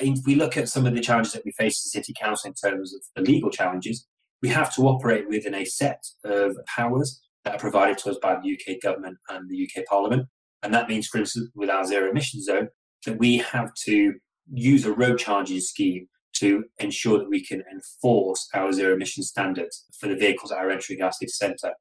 If 0.00 0.20
we 0.24 0.34
look 0.34 0.56
at 0.56 0.68
some 0.68 0.86
of 0.86 0.94
the 0.94 1.00
challenges 1.00 1.32
that 1.32 1.44
we 1.44 1.52
face 1.52 1.84
as 1.84 1.92
City 1.92 2.14
Council 2.18 2.48
in 2.48 2.54
terms 2.54 2.94
of 2.94 3.02
the 3.14 3.30
legal 3.30 3.50
challenges, 3.50 4.06
we 4.40 4.48
have 4.48 4.74
to 4.74 4.82
operate 4.82 5.28
within 5.28 5.54
a 5.54 5.64
set 5.64 6.02
of 6.24 6.56
powers 6.66 7.20
that 7.44 7.54
are 7.54 7.58
provided 7.58 7.98
to 7.98 8.10
us 8.10 8.18
by 8.22 8.36
the 8.36 8.52
UK 8.54 8.80
government 8.80 9.18
and 9.28 9.48
the 9.48 9.68
UK 9.68 9.84
Parliament. 9.86 10.28
And 10.62 10.72
that 10.72 10.88
means, 10.88 11.06
for 11.08 11.18
instance, 11.18 11.50
with 11.54 11.68
our 11.68 11.84
zero 11.84 12.10
emission 12.10 12.42
zone, 12.42 12.68
that 13.04 13.18
we 13.18 13.38
have 13.38 13.74
to 13.84 14.14
use 14.52 14.84
a 14.84 14.92
road 14.92 15.18
charges 15.18 15.68
scheme 15.68 16.06
to 16.34 16.64
ensure 16.78 17.18
that 17.18 17.28
we 17.28 17.44
can 17.44 17.62
enforce 17.72 18.48
our 18.54 18.72
zero 18.72 18.94
emission 18.94 19.22
standards 19.22 19.84
for 19.98 20.08
the 20.08 20.16
vehicles 20.16 20.50
that 20.50 20.58
are 20.58 20.70
entering 20.70 21.02
our 21.02 21.12
city 21.12 21.28
centre. 21.28 21.72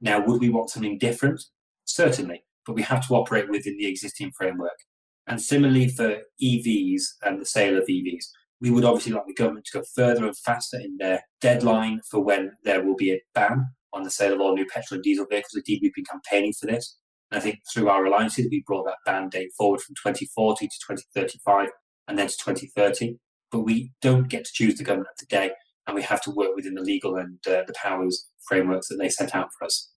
Now, 0.00 0.24
would 0.24 0.40
we 0.40 0.48
want 0.48 0.70
something 0.70 0.98
different? 0.98 1.42
Certainly, 1.84 2.44
but 2.66 2.74
we 2.74 2.82
have 2.82 3.06
to 3.08 3.14
operate 3.14 3.50
within 3.50 3.76
the 3.78 3.86
existing 3.86 4.32
framework. 4.36 4.78
And 5.26 5.40
similarly 5.40 5.88
for 5.88 6.22
EVs 6.42 7.02
and 7.22 7.40
the 7.40 7.46
sale 7.46 7.76
of 7.76 7.84
EVs, 7.84 8.24
we 8.60 8.70
would 8.70 8.84
obviously 8.84 9.12
like 9.12 9.26
the 9.26 9.34
government 9.34 9.66
to 9.66 9.78
go 9.78 9.84
further 9.94 10.26
and 10.26 10.36
faster 10.36 10.78
in 10.78 10.96
their 10.98 11.22
deadline 11.40 12.00
for 12.10 12.20
when 12.20 12.52
there 12.64 12.82
will 12.82 12.96
be 12.96 13.12
a 13.12 13.20
ban 13.34 13.66
on 13.92 14.02
the 14.02 14.10
sale 14.10 14.34
of 14.34 14.40
all 14.40 14.54
new 14.54 14.66
petrol 14.66 14.96
and 14.96 15.04
diesel 15.04 15.26
vehicles. 15.28 15.54
Indeed, 15.54 15.80
we've 15.82 15.94
been 15.94 16.04
campaigning 16.04 16.52
for 16.58 16.66
this. 16.66 16.96
And 17.30 17.38
I 17.38 17.42
think 17.42 17.60
through 17.72 17.88
our 17.88 18.04
alliances, 18.04 18.48
we 18.50 18.64
brought 18.66 18.86
that 18.86 18.98
ban 19.04 19.28
date 19.28 19.50
forward 19.56 19.80
from 19.80 19.94
2040 19.94 20.66
to 20.66 20.74
2035 20.86 21.68
and 22.08 22.18
then 22.18 22.28
to 22.28 22.36
2030. 22.36 23.18
But 23.50 23.60
we 23.60 23.92
don't 24.02 24.28
get 24.28 24.44
to 24.44 24.52
choose 24.52 24.76
the 24.76 24.84
government 24.84 25.08
of 25.12 25.18
the 25.18 25.34
day, 25.34 25.52
and 25.86 25.94
we 25.94 26.02
have 26.02 26.20
to 26.22 26.30
work 26.30 26.54
within 26.54 26.74
the 26.74 26.82
legal 26.82 27.16
and 27.16 27.38
uh, 27.46 27.62
the 27.66 27.72
powers 27.74 28.28
frameworks 28.46 28.88
that 28.88 28.96
they 28.96 29.08
set 29.08 29.34
out 29.34 29.48
for 29.58 29.64
us. 29.64 29.90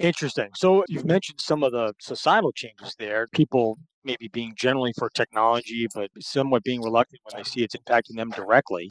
Interesting. 0.00 0.48
So 0.56 0.82
you've 0.88 1.04
mentioned 1.04 1.40
some 1.40 1.62
of 1.62 1.72
the 1.72 1.92
societal 2.00 2.52
changes 2.52 2.94
there. 2.98 3.26
People 3.34 3.76
maybe 4.02 4.28
being 4.28 4.54
generally 4.56 4.94
for 4.98 5.10
technology, 5.10 5.86
but 5.94 6.08
somewhat 6.20 6.64
being 6.64 6.80
reluctant 6.80 7.20
when 7.24 7.38
they 7.38 7.46
see 7.46 7.62
it's 7.62 7.76
impacting 7.76 8.16
them 8.16 8.30
directly, 8.30 8.88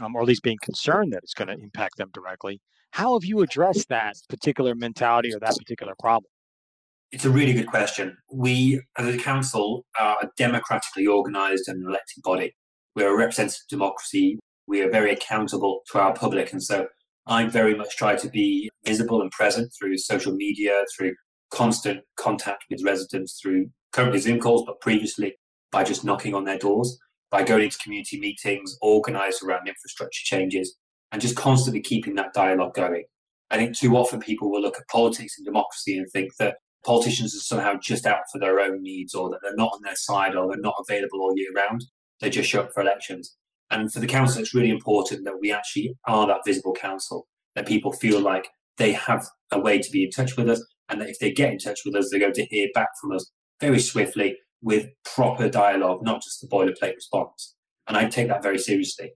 um, 0.00 0.16
or 0.16 0.22
at 0.22 0.26
least 0.26 0.42
being 0.42 0.56
concerned 0.62 1.12
that 1.12 1.20
it's 1.22 1.34
going 1.34 1.48
to 1.48 1.62
impact 1.62 1.98
them 1.98 2.08
directly. 2.14 2.58
How 2.92 3.12
have 3.12 3.24
you 3.24 3.42
addressed 3.42 3.90
that 3.90 4.14
particular 4.30 4.74
mentality 4.74 5.32
or 5.34 5.38
that 5.40 5.56
particular 5.56 5.92
problem? 6.00 6.30
It's 7.12 7.26
a 7.26 7.30
really 7.30 7.52
good 7.52 7.66
question. 7.66 8.16
We, 8.32 8.80
as 8.96 9.14
a 9.14 9.18
council, 9.18 9.84
are 9.98 10.16
a 10.22 10.30
democratically 10.38 11.06
organised 11.06 11.68
and 11.68 11.86
elected 11.86 12.22
body. 12.22 12.54
We're 12.96 13.12
a 13.14 13.16
representative 13.16 13.66
democracy. 13.68 14.38
We 14.66 14.80
are 14.80 14.90
very 14.90 15.12
accountable 15.12 15.80
to 15.92 15.98
our 15.98 16.14
public. 16.14 16.50
And 16.52 16.62
so 16.62 16.86
I 17.30 17.44
very 17.44 17.76
much 17.76 17.96
try 17.96 18.16
to 18.16 18.28
be 18.28 18.68
visible 18.84 19.22
and 19.22 19.30
present 19.30 19.72
through 19.72 19.98
social 19.98 20.32
media, 20.34 20.82
through 20.96 21.14
constant 21.52 22.00
contact 22.16 22.64
with 22.68 22.82
residents, 22.84 23.38
through 23.40 23.70
currently 23.92 24.18
Zoom 24.18 24.40
calls, 24.40 24.64
but 24.66 24.80
previously 24.80 25.36
by 25.70 25.84
just 25.84 26.04
knocking 26.04 26.34
on 26.34 26.42
their 26.42 26.58
doors, 26.58 26.98
by 27.30 27.44
going 27.44 27.64
into 27.64 27.78
community 27.78 28.18
meetings, 28.18 28.76
organized 28.82 29.44
around 29.44 29.68
infrastructure 29.68 30.22
changes, 30.24 30.76
and 31.12 31.22
just 31.22 31.36
constantly 31.36 31.80
keeping 31.80 32.16
that 32.16 32.34
dialogue 32.34 32.74
going. 32.74 33.04
I 33.52 33.58
think 33.58 33.78
too 33.78 33.96
often 33.96 34.18
people 34.18 34.50
will 34.50 34.60
look 34.60 34.76
at 34.76 34.88
politics 34.88 35.34
and 35.38 35.44
democracy 35.44 35.96
and 35.98 36.10
think 36.10 36.32
that 36.40 36.56
politicians 36.84 37.32
are 37.36 37.38
somehow 37.38 37.74
just 37.80 38.06
out 38.06 38.22
for 38.32 38.40
their 38.40 38.58
own 38.58 38.82
needs 38.82 39.14
or 39.14 39.30
that 39.30 39.38
they're 39.40 39.54
not 39.54 39.70
on 39.72 39.82
their 39.84 39.94
side 39.94 40.34
or 40.34 40.48
they're 40.48 40.60
not 40.60 40.82
available 40.88 41.20
all 41.20 41.36
year 41.36 41.52
round. 41.54 41.84
They 42.20 42.28
just 42.28 42.50
show 42.50 42.62
up 42.62 42.70
for 42.74 42.80
elections. 42.80 43.36
And 43.70 43.92
for 43.92 44.00
the 44.00 44.06
council, 44.06 44.40
it's 44.40 44.54
really 44.54 44.70
important 44.70 45.24
that 45.24 45.40
we 45.40 45.52
actually 45.52 45.94
are 46.06 46.26
that 46.26 46.44
visible 46.44 46.72
council, 46.72 47.28
that 47.54 47.68
people 47.68 47.92
feel 47.92 48.20
like 48.20 48.48
they 48.78 48.92
have 48.92 49.26
a 49.52 49.60
way 49.60 49.78
to 49.78 49.90
be 49.90 50.04
in 50.04 50.10
touch 50.10 50.36
with 50.36 50.48
us, 50.48 50.64
and 50.88 51.00
that 51.00 51.08
if 51.08 51.18
they 51.20 51.30
get 51.32 51.52
in 51.52 51.58
touch 51.58 51.80
with 51.84 51.94
us, 51.94 52.08
they're 52.10 52.20
going 52.20 52.32
to 52.32 52.46
hear 52.46 52.68
back 52.74 52.88
from 53.00 53.12
us 53.12 53.30
very 53.60 53.78
swiftly 53.78 54.36
with 54.62 54.88
proper 55.04 55.48
dialogue, 55.48 56.02
not 56.02 56.22
just 56.22 56.40
the 56.40 56.48
boilerplate 56.48 56.94
response. 56.94 57.54
And 57.86 57.96
I 57.96 58.08
take 58.08 58.28
that 58.28 58.42
very 58.42 58.58
seriously. 58.58 59.12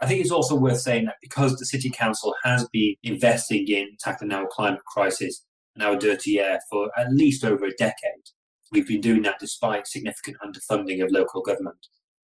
I 0.00 0.06
think 0.06 0.20
it's 0.20 0.30
also 0.30 0.56
worth 0.56 0.80
saying 0.80 1.06
that 1.06 1.16
because 1.22 1.56
the 1.56 1.64
City 1.64 1.90
Council 1.90 2.34
has 2.44 2.68
been 2.70 2.94
investing 3.02 3.66
in 3.68 3.96
tackling 3.98 4.32
our 4.32 4.46
climate 4.50 4.84
crisis 4.84 5.44
and 5.74 5.82
our 5.82 5.96
dirty 5.96 6.38
air 6.38 6.58
for 6.70 6.90
at 6.98 7.12
least 7.12 7.44
over 7.44 7.64
a 7.64 7.72
decade, 7.78 8.24
we've 8.72 8.86
been 8.86 9.00
doing 9.00 9.22
that 9.22 9.38
despite 9.38 9.86
significant 9.86 10.36
underfunding 10.44 11.02
of 11.02 11.10
local 11.10 11.40
government 11.40 11.78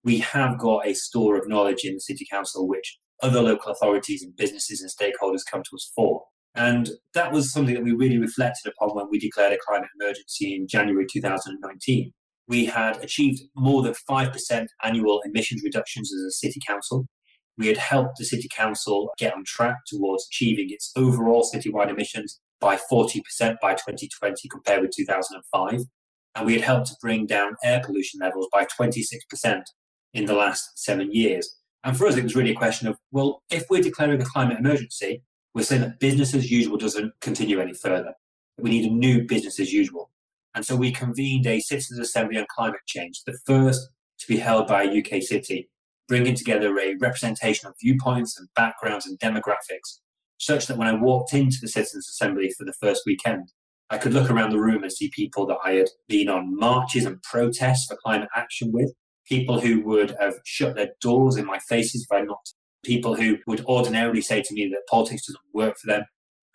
we 0.04 0.20
have 0.20 0.58
got 0.58 0.88
a 0.88 0.94
store 0.94 1.38
of 1.38 1.48
knowledge 1.48 1.84
in 1.84 1.96
the 1.96 2.02
City 2.02 2.26
Council 2.30 2.68
which 2.68 2.98
other 3.22 3.42
local 3.42 3.72
authorities 3.72 4.24
and 4.24 4.36
businesses 4.36 4.82
and 4.82 4.90
stakeholders 4.90 5.42
come 5.50 5.62
to 5.64 5.76
us 5.76 5.92
for. 5.96 6.24
And 6.56 6.90
that 7.14 7.32
was 7.32 7.54
something 7.54 7.76
that 7.76 7.84
we 7.84 7.92
really 7.92 8.18
reflected 8.18 8.72
upon 8.72 8.96
when 8.96 9.08
we 9.10 9.20
declared 9.20 9.54
a 9.54 9.58
climate 9.66 9.90
emergency 10.00 10.56
in 10.56 10.68
January 10.68 11.06
2019. 11.10 12.12
We 12.48 12.66
had 12.66 12.98
achieved 12.98 13.44
more 13.56 13.82
than 13.84 13.94
5% 14.10 14.68
annual 14.84 15.22
emissions 15.24 15.62
reductions 15.64 16.12
as 16.14 16.22
a 16.22 16.32
city 16.32 16.60
council. 16.66 17.06
We 17.58 17.68
had 17.68 17.78
helped 17.78 18.18
the 18.18 18.26
city 18.26 18.50
council 18.54 19.12
get 19.18 19.34
on 19.34 19.44
track 19.46 19.78
towards 19.88 20.28
achieving 20.30 20.68
its 20.70 20.92
overall 20.98 21.48
citywide 21.54 21.90
emissions 21.90 22.40
by 22.60 22.78
40% 22.92 23.22
by 23.62 23.74
2020 23.74 24.50
compared 24.50 24.82
with 24.82 24.92
2005. 24.96 25.82
And 26.36 26.46
we 26.46 26.54
had 26.54 26.64
helped 26.64 26.88
to 26.88 26.96
bring 27.02 27.28
down 27.28 27.56
air 27.64 27.82
pollution 27.86 28.20
levels 28.20 28.48
by 28.52 28.66
26% 28.66 29.62
in 30.14 30.26
the 30.26 30.34
last 30.34 30.78
seven 30.80 31.14
years. 31.14 31.58
And 31.84 31.98
for 31.98 32.06
us, 32.06 32.16
it 32.16 32.24
was 32.24 32.36
really 32.36 32.52
a 32.52 32.56
question 32.56 32.88
of, 32.88 32.98
well, 33.12 33.42
if 33.50 33.66
we're 33.70 33.82
declaring 33.82 34.22
a 34.22 34.26
climate 34.26 34.60
emergency, 34.60 35.24
we're 35.54 35.64
saying 35.64 35.82
that 35.82 36.00
business 36.00 36.34
as 36.34 36.52
usual 36.52 36.78
doesn't 36.78 37.14
continue 37.22 37.60
any 37.60 37.74
further. 37.74 38.14
We 38.58 38.70
need 38.70 38.90
a 38.90 38.94
new 38.94 39.24
business 39.24 39.60
as 39.60 39.74
usual. 39.74 40.12
And 40.54 40.66
so 40.66 40.76
we 40.76 40.92
convened 40.92 41.48
a 41.48 41.60
Citizens 41.60 42.00
Assembly 42.00 42.38
on 42.38 42.46
Climate 42.54 42.82
Change, 42.86 43.24
the 43.26 43.38
first 43.46 43.90
to 44.20 44.28
be 44.28 44.38
held 44.38 44.68
by 44.68 44.84
a 44.84 45.00
UK 45.00 45.24
city, 45.24 45.70
bringing 46.08 46.36
together 46.36 46.78
a 46.78 46.96
representation 47.00 47.68
of 47.68 47.76
viewpoints 47.82 48.38
and 48.38 48.50
backgrounds 48.56 49.08
and 49.08 49.18
demographics, 49.20 50.00
such 50.38 50.68
that 50.68 50.78
when 50.78 50.88
I 50.88 50.94
walked 50.94 51.34
into 51.34 51.58
the 51.62 51.68
Citizens 51.68 52.08
Assembly 52.10 52.54
for 52.58 52.66
the 52.66 52.74
first 52.74 53.04
weekend, 53.06 53.52
I 53.90 53.98
could 53.98 54.14
look 54.14 54.30
around 54.30 54.52
the 54.52 54.60
room 54.60 54.84
and 54.84 54.92
see 54.92 55.10
people 55.14 55.46
that 55.48 55.58
I 55.66 55.74
had 55.74 55.90
been 56.08 56.30
on 56.30 56.58
marches 56.58 57.06
and 57.06 57.22
protests 57.24 57.88
for 57.88 57.98
climate 57.98 58.30
action 58.36 58.72
with, 58.72 58.94
people 59.28 59.60
who 59.60 59.82
would 59.82 60.16
have 60.20 60.36
shut 60.46 60.76
their 60.76 60.92
doors 61.02 61.38
in 61.38 61.46
my 61.46 61.60
faces 61.60 62.08
if 62.10 62.16
I 62.16 62.22
not, 62.24 62.46
people 62.84 63.16
who 63.16 63.38
would 63.48 63.64
ordinarily 63.66 64.22
say 64.22 64.42
to 64.42 64.54
me 64.54 64.68
that 64.68 64.88
politics 64.90 65.28
doesn't 65.28 65.42
work 65.54 65.78
for 65.78 65.88
them, 65.88 66.06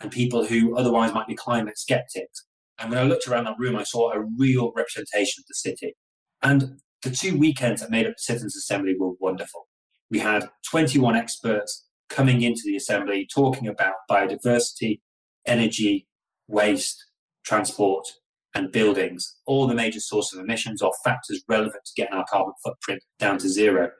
and 0.00 0.10
people 0.10 0.44
who 0.44 0.76
otherwise 0.76 1.12
might 1.12 1.26
be 1.26 1.34
climate 1.34 1.78
skeptics. 1.78 2.46
And 2.78 2.90
when 2.90 2.98
I 2.98 3.04
looked 3.04 3.26
around 3.26 3.44
that 3.44 3.58
room, 3.58 3.76
I 3.76 3.84
saw 3.84 4.12
a 4.12 4.24
real 4.38 4.72
representation 4.76 5.40
of 5.42 5.46
the 5.48 5.54
city. 5.54 5.94
And 6.42 6.80
the 7.02 7.10
two 7.10 7.38
weekends 7.38 7.80
that 7.80 7.90
made 7.90 8.06
up 8.06 8.12
the 8.12 8.22
Citizens 8.22 8.56
Assembly 8.56 8.94
were 8.98 9.12
wonderful. 9.20 9.68
We 10.10 10.18
had 10.18 10.48
21 10.70 11.16
experts 11.16 11.86
coming 12.10 12.42
into 12.42 12.62
the 12.64 12.76
Assembly 12.76 13.26
talking 13.32 13.68
about 13.68 13.94
biodiversity, 14.10 15.00
energy, 15.46 16.06
waste, 16.48 17.02
transport, 17.44 18.06
and 18.56 18.72
buildings, 18.72 19.36
all 19.44 19.66
the 19.66 19.74
major 19.74 20.00
sources 20.00 20.38
of 20.38 20.42
emissions 20.42 20.80
or 20.80 20.90
factors 21.04 21.44
relevant 21.46 21.84
to 21.84 21.92
getting 21.94 22.14
our 22.16 22.24
carbon 22.24 22.54
footprint 22.64 23.02
down 23.18 23.36
to 23.36 23.50
zero. 23.50 23.90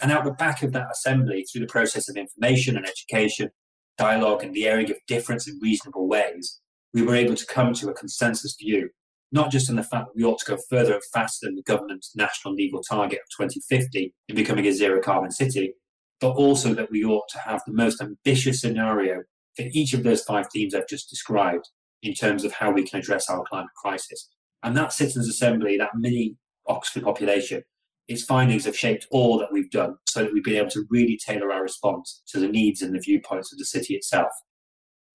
And 0.00 0.10
out 0.10 0.24
the 0.24 0.32
back 0.32 0.64
of 0.64 0.72
that 0.72 0.88
assembly, 0.90 1.44
through 1.44 1.60
the 1.60 1.68
process 1.68 2.08
of 2.08 2.16
information 2.16 2.76
and 2.76 2.84
education, 2.84 3.50
dialogue, 3.96 4.42
and 4.42 4.52
the 4.52 4.66
airing 4.66 4.90
of 4.90 4.96
difference 5.06 5.46
in 5.46 5.56
reasonable 5.62 6.08
ways, 6.08 6.60
we 6.92 7.02
were 7.02 7.14
able 7.14 7.36
to 7.36 7.46
come 7.46 7.74
to 7.74 7.90
a 7.90 7.94
consensus 7.94 8.56
view, 8.60 8.90
not 9.30 9.52
just 9.52 9.70
on 9.70 9.76
the 9.76 9.84
fact 9.84 10.06
that 10.06 10.16
we 10.16 10.24
ought 10.24 10.40
to 10.40 10.50
go 10.50 10.58
further 10.68 10.94
and 10.94 11.02
faster 11.14 11.46
than 11.46 11.54
the 11.54 11.62
government's 11.62 12.10
national 12.16 12.54
legal 12.54 12.82
target 12.82 13.20
of 13.20 13.46
2050 13.46 14.12
in 14.28 14.34
becoming 14.34 14.66
a 14.66 14.72
zero 14.72 15.00
carbon 15.00 15.30
city, 15.30 15.74
but 16.20 16.32
also 16.32 16.74
that 16.74 16.90
we 16.90 17.04
ought 17.04 17.28
to 17.28 17.38
have 17.38 17.62
the 17.68 17.72
most 17.72 18.02
ambitious 18.02 18.60
scenario 18.60 19.22
for 19.54 19.64
each 19.70 19.94
of 19.94 20.02
those 20.02 20.24
five 20.24 20.46
themes 20.52 20.74
I've 20.74 20.88
just 20.88 21.08
described 21.08 21.68
in 22.02 22.14
terms 22.14 22.44
of 22.44 22.52
how 22.52 22.70
we 22.70 22.84
can 22.84 22.98
address 22.98 23.28
our 23.28 23.44
climate 23.48 23.70
crisis. 23.80 24.28
And 24.62 24.76
that 24.76 24.92
Citizens 24.92 25.28
Assembly, 25.28 25.76
that 25.78 25.90
mini 25.94 26.36
Oxford 26.66 27.02
population, 27.02 27.62
its 28.08 28.24
findings 28.24 28.64
have 28.64 28.76
shaped 28.76 29.06
all 29.10 29.38
that 29.38 29.52
we've 29.52 29.70
done 29.70 29.96
so 30.08 30.24
that 30.24 30.32
we've 30.32 30.44
been 30.44 30.56
able 30.56 30.70
to 30.70 30.84
really 30.90 31.18
tailor 31.24 31.52
our 31.52 31.62
response 31.62 32.22
to 32.28 32.40
the 32.40 32.48
needs 32.48 32.82
and 32.82 32.94
the 32.94 33.00
viewpoints 33.00 33.52
of 33.52 33.58
the 33.58 33.64
city 33.64 33.94
itself. 33.94 34.30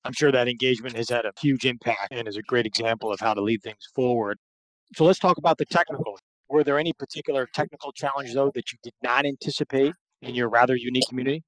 I'm 0.05 0.13
sure 0.13 0.31
that 0.31 0.47
engagement 0.47 0.95
has 0.95 1.09
had 1.09 1.25
a 1.25 1.31
huge 1.39 1.65
impact 1.65 2.07
and 2.11 2.27
is 2.27 2.37
a 2.37 2.41
great 2.41 2.65
example 2.65 3.11
of 3.11 3.19
how 3.19 3.33
to 3.33 3.41
lead 3.41 3.61
things 3.61 3.85
forward. 3.93 4.37
So 4.95 5.03
let's 5.03 5.19
talk 5.19 5.37
about 5.37 5.57
the 5.57 5.65
technical. 5.65 6.17
Were 6.49 6.63
there 6.63 6.79
any 6.79 6.93
particular 6.93 7.47
technical 7.53 7.91
challenges, 7.91 8.35
though, 8.35 8.51
that 8.55 8.71
you 8.71 8.77
did 8.81 8.93
not 9.03 9.25
anticipate 9.25 9.93
in 10.21 10.33
your 10.33 10.49
rather 10.49 10.77
unique 10.77 11.07
community? 11.09 11.43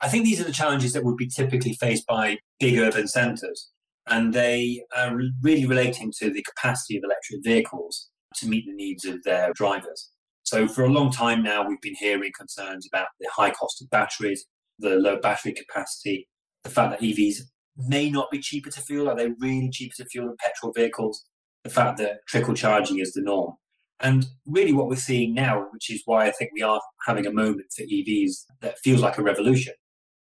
I 0.00 0.08
think 0.08 0.24
these 0.24 0.40
are 0.40 0.44
the 0.44 0.52
challenges 0.52 0.94
that 0.94 1.04
would 1.04 1.16
be 1.16 1.26
typically 1.26 1.74
faced 1.74 2.06
by 2.06 2.38
big 2.58 2.78
urban 2.78 3.06
centres, 3.06 3.70
and 4.10 4.32
they 4.32 4.82
are 4.96 5.16
really 5.42 5.66
relating 5.66 6.12
to 6.18 6.30
the 6.30 6.42
capacity 6.42 6.96
of 6.96 7.04
electric 7.04 7.40
vehicles 7.44 8.08
to 8.36 8.46
meet 8.46 8.66
the 8.66 8.74
needs 8.74 9.04
of 9.04 9.22
their 9.24 9.52
drivers. 9.54 10.10
So, 10.44 10.66
for 10.66 10.84
a 10.84 10.88
long 10.88 11.10
time 11.10 11.42
now, 11.42 11.66
we've 11.66 11.80
been 11.80 11.94
hearing 11.94 12.32
concerns 12.36 12.86
about 12.90 13.08
the 13.20 13.28
high 13.34 13.50
cost 13.50 13.82
of 13.82 13.90
batteries, 13.90 14.46
the 14.78 14.96
low 14.96 15.18
battery 15.20 15.52
capacity, 15.52 16.28
the 16.64 16.70
fact 16.70 16.90
that 16.90 17.00
EVs 17.00 17.40
may 17.76 18.10
not 18.10 18.30
be 18.30 18.40
cheaper 18.40 18.70
to 18.70 18.80
fuel. 18.80 19.08
Are 19.08 19.16
they 19.16 19.28
really 19.38 19.70
cheaper 19.70 19.94
to 19.98 20.06
fuel 20.06 20.26
than 20.26 20.36
petrol 20.38 20.72
vehicles? 20.72 21.24
The 21.64 21.70
fact 21.70 21.98
that 21.98 22.20
trickle 22.26 22.54
charging 22.54 22.98
is 22.98 23.12
the 23.12 23.20
norm. 23.20 23.54
And 24.00 24.26
really, 24.46 24.72
what 24.72 24.88
we're 24.88 24.96
seeing 24.96 25.34
now, 25.34 25.66
which 25.72 25.90
is 25.90 26.02
why 26.06 26.26
I 26.26 26.30
think 26.30 26.52
we 26.54 26.62
are 26.62 26.80
having 27.06 27.26
a 27.26 27.32
moment 27.32 27.66
for 27.76 27.82
EVs 27.82 28.44
that 28.60 28.78
feels 28.78 29.02
like 29.02 29.18
a 29.18 29.22
revolution, 29.22 29.74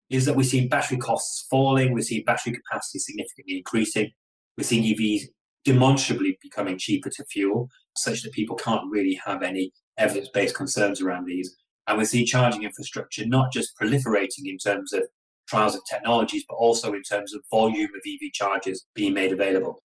is 0.10 0.26
that 0.26 0.36
we're 0.36 0.44
seeing 0.44 0.68
battery 0.68 0.98
costs 0.98 1.46
falling, 1.50 1.94
we're 1.94 2.02
seeing 2.02 2.24
battery 2.24 2.54
capacity 2.54 3.00
significantly 3.00 3.58
increasing, 3.58 4.12
we're 4.58 4.64
seeing 4.64 4.84
EVs 4.84 5.24
demonstrably 5.64 6.38
becoming 6.42 6.78
cheaper 6.78 7.10
to 7.10 7.24
fuel, 7.26 7.70
such 7.96 8.22
that 8.22 8.34
people 8.34 8.56
can't 8.56 8.90
really 8.92 9.20
have 9.26 9.42
any 9.42 9.72
evidence 9.98 10.30
based 10.34 10.56
concerns 10.56 11.02
around 11.02 11.26
these. 11.26 11.56
And 11.88 11.98
we 11.98 12.06
see 12.06 12.26
charging 12.26 12.64
infrastructure 12.64 13.26
not 13.26 13.52
just 13.52 13.74
proliferating 13.82 14.46
in 14.46 14.58
terms 14.58 14.94
of 14.94 15.04
trials 15.48 15.76
of 15.76 15.82
technologies, 15.90 16.46
but 16.48 16.56
also 16.56 16.94
in 16.94 17.04
terms 17.04 17.34
of 17.34 17.42
volume 17.52 17.90
of 17.94 18.02
EV 18.08 18.32
chargers 18.34 18.86
being 18.96 19.14
made 19.14 19.32
available. 19.32 19.82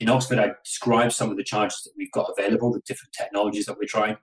In 0.00 0.08
Oxford, 0.08 0.38
I 0.38 0.52
described 0.64 1.12
some 1.12 1.30
of 1.30 1.36
the 1.36 1.44
chargers 1.44 1.82
that 1.84 1.92
we've 1.96 2.12
got 2.12 2.30
available, 2.36 2.72
the 2.72 2.80
different 2.86 3.12
technologies 3.12 3.66
that 3.66 3.76
we're 3.78 3.88
trying, 3.88 4.16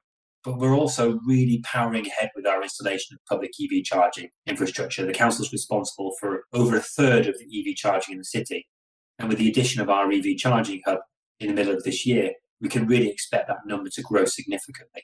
but 0.45 0.59
we're 0.59 0.75
also 0.75 1.19
really 1.25 1.59
powering 1.63 2.05
ahead 2.05 2.29
with 2.35 2.45
our 2.45 2.61
installation 2.61 3.15
of 3.15 3.25
public 3.27 3.51
EV 3.59 3.83
charging 3.83 4.29
infrastructure. 4.45 5.03
The 5.03 5.11
council 5.11 5.43
is 5.43 5.51
responsible 5.51 6.13
for 6.19 6.43
over 6.53 6.77
a 6.77 6.81
third 6.81 7.25
of 7.25 7.35
the 7.39 7.59
EV 7.59 7.75
charging 7.75 8.13
in 8.13 8.19
the 8.19 8.25
city. 8.25 8.67
And 9.17 9.27
with 9.27 9.39
the 9.39 9.49
addition 9.49 9.81
of 9.81 9.89
our 9.89 10.11
EV 10.11 10.37
charging 10.37 10.81
hub 10.85 10.99
in 11.39 11.47
the 11.47 11.53
middle 11.53 11.73
of 11.73 11.83
this 11.83 12.05
year, 12.05 12.31
we 12.61 12.69
can 12.69 12.85
really 12.85 13.09
expect 13.09 13.47
that 13.47 13.65
number 13.65 13.89
to 13.89 14.01
grow 14.03 14.25
significantly. 14.25 15.03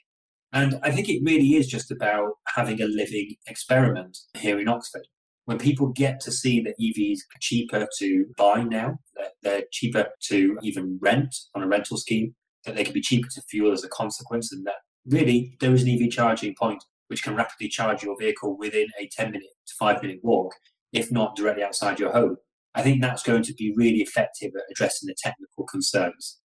And 0.52 0.78
I 0.82 0.92
think 0.92 1.08
it 1.08 1.22
really 1.24 1.56
is 1.56 1.66
just 1.66 1.90
about 1.90 2.34
having 2.46 2.80
a 2.80 2.86
living 2.86 3.34
experiment 3.46 4.18
here 4.34 4.60
in 4.60 4.68
Oxford. 4.68 5.08
When 5.46 5.58
people 5.58 5.88
get 5.88 6.20
to 6.20 6.30
see 6.30 6.60
that 6.60 6.78
EVs 6.80 7.18
are 7.18 7.40
cheaper 7.40 7.88
to 7.98 8.26
buy 8.36 8.62
now, 8.62 8.98
that 9.16 9.32
they're 9.42 9.64
cheaper 9.72 10.06
to 10.28 10.56
even 10.62 10.98
rent 11.02 11.34
on 11.54 11.62
a 11.62 11.66
rental 11.68 11.96
scheme, 11.96 12.36
that 12.64 12.76
they 12.76 12.84
can 12.84 12.92
be 12.92 13.00
cheaper 13.00 13.28
to 13.34 13.42
fuel 13.50 13.72
as 13.72 13.82
a 13.82 13.88
consequence, 13.88 14.52
and 14.52 14.64
that 14.66 14.76
really 15.06 15.56
there 15.60 15.72
is 15.72 15.82
an 15.82 15.90
EV 15.90 16.10
charging 16.10 16.54
point 16.54 16.84
which 17.08 17.22
can 17.22 17.34
rapidly 17.34 17.68
charge 17.68 18.02
your 18.02 18.16
vehicle 18.18 18.56
within 18.58 18.88
a 18.98 19.08
10 19.12 19.32
minute 19.32 19.48
to 19.66 19.74
5 19.78 20.02
minute 20.02 20.20
walk, 20.22 20.54
if 20.92 21.12
not 21.12 21.36
directly 21.36 21.62
outside 21.62 22.00
your 22.00 22.12
home. 22.12 22.36
I 22.74 22.82
think 22.82 23.02
that's 23.02 23.22
going 23.22 23.42
to 23.42 23.54
be 23.54 23.74
really 23.76 23.98
effective 23.98 24.52
at 24.56 24.62
addressing 24.70 25.06
the 25.06 25.14
technical 25.22 25.64
concerns. 25.64 26.38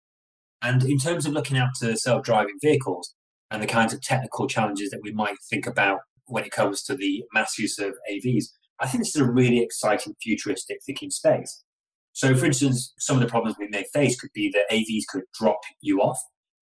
And 0.61 0.83
in 0.83 0.97
terms 0.97 1.25
of 1.25 1.33
looking 1.33 1.57
out 1.57 1.75
to 1.81 1.95
self 1.95 2.23
driving 2.23 2.57
vehicles 2.61 3.13
and 3.51 3.61
the 3.61 3.67
kinds 3.67 3.93
of 3.93 4.01
technical 4.01 4.47
challenges 4.47 4.89
that 4.89 5.01
we 5.03 5.11
might 5.11 5.37
think 5.49 5.67
about 5.67 5.99
when 6.25 6.43
it 6.43 6.51
comes 6.51 6.81
to 6.83 6.95
the 6.95 7.23
mass 7.33 7.59
use 7.59 7.77
of 7.77 7.93
AVs, 8.11 8.45
I 8.79 8.87
think 8.87 9.03
this 9.03 9.15
is 9.15 9.21
a 9.21 9.31
really 9.31 9.61
exciting 9.61 10.15
futuristic 10.21 10.79
thinking 10.85 11.11
space. 11.11 11.63
So, 12.13 12.35
for 12.35 12.45
instance, 12.45 12.93
some 12.97 13.17
of 13.17 13.21
the 13.21 13.29
problems 13.29 13.57
we 13.59 13.67
may 13.67 13.85
face 13.93 14.19
could 14.19 14.31
be 14.33 14.49
that 14.51 14.73
AVs 14.73 15.03
could 15.09 15.23
drop 15.39 15.59
you 15.81 15.99
off. 16.01 16.17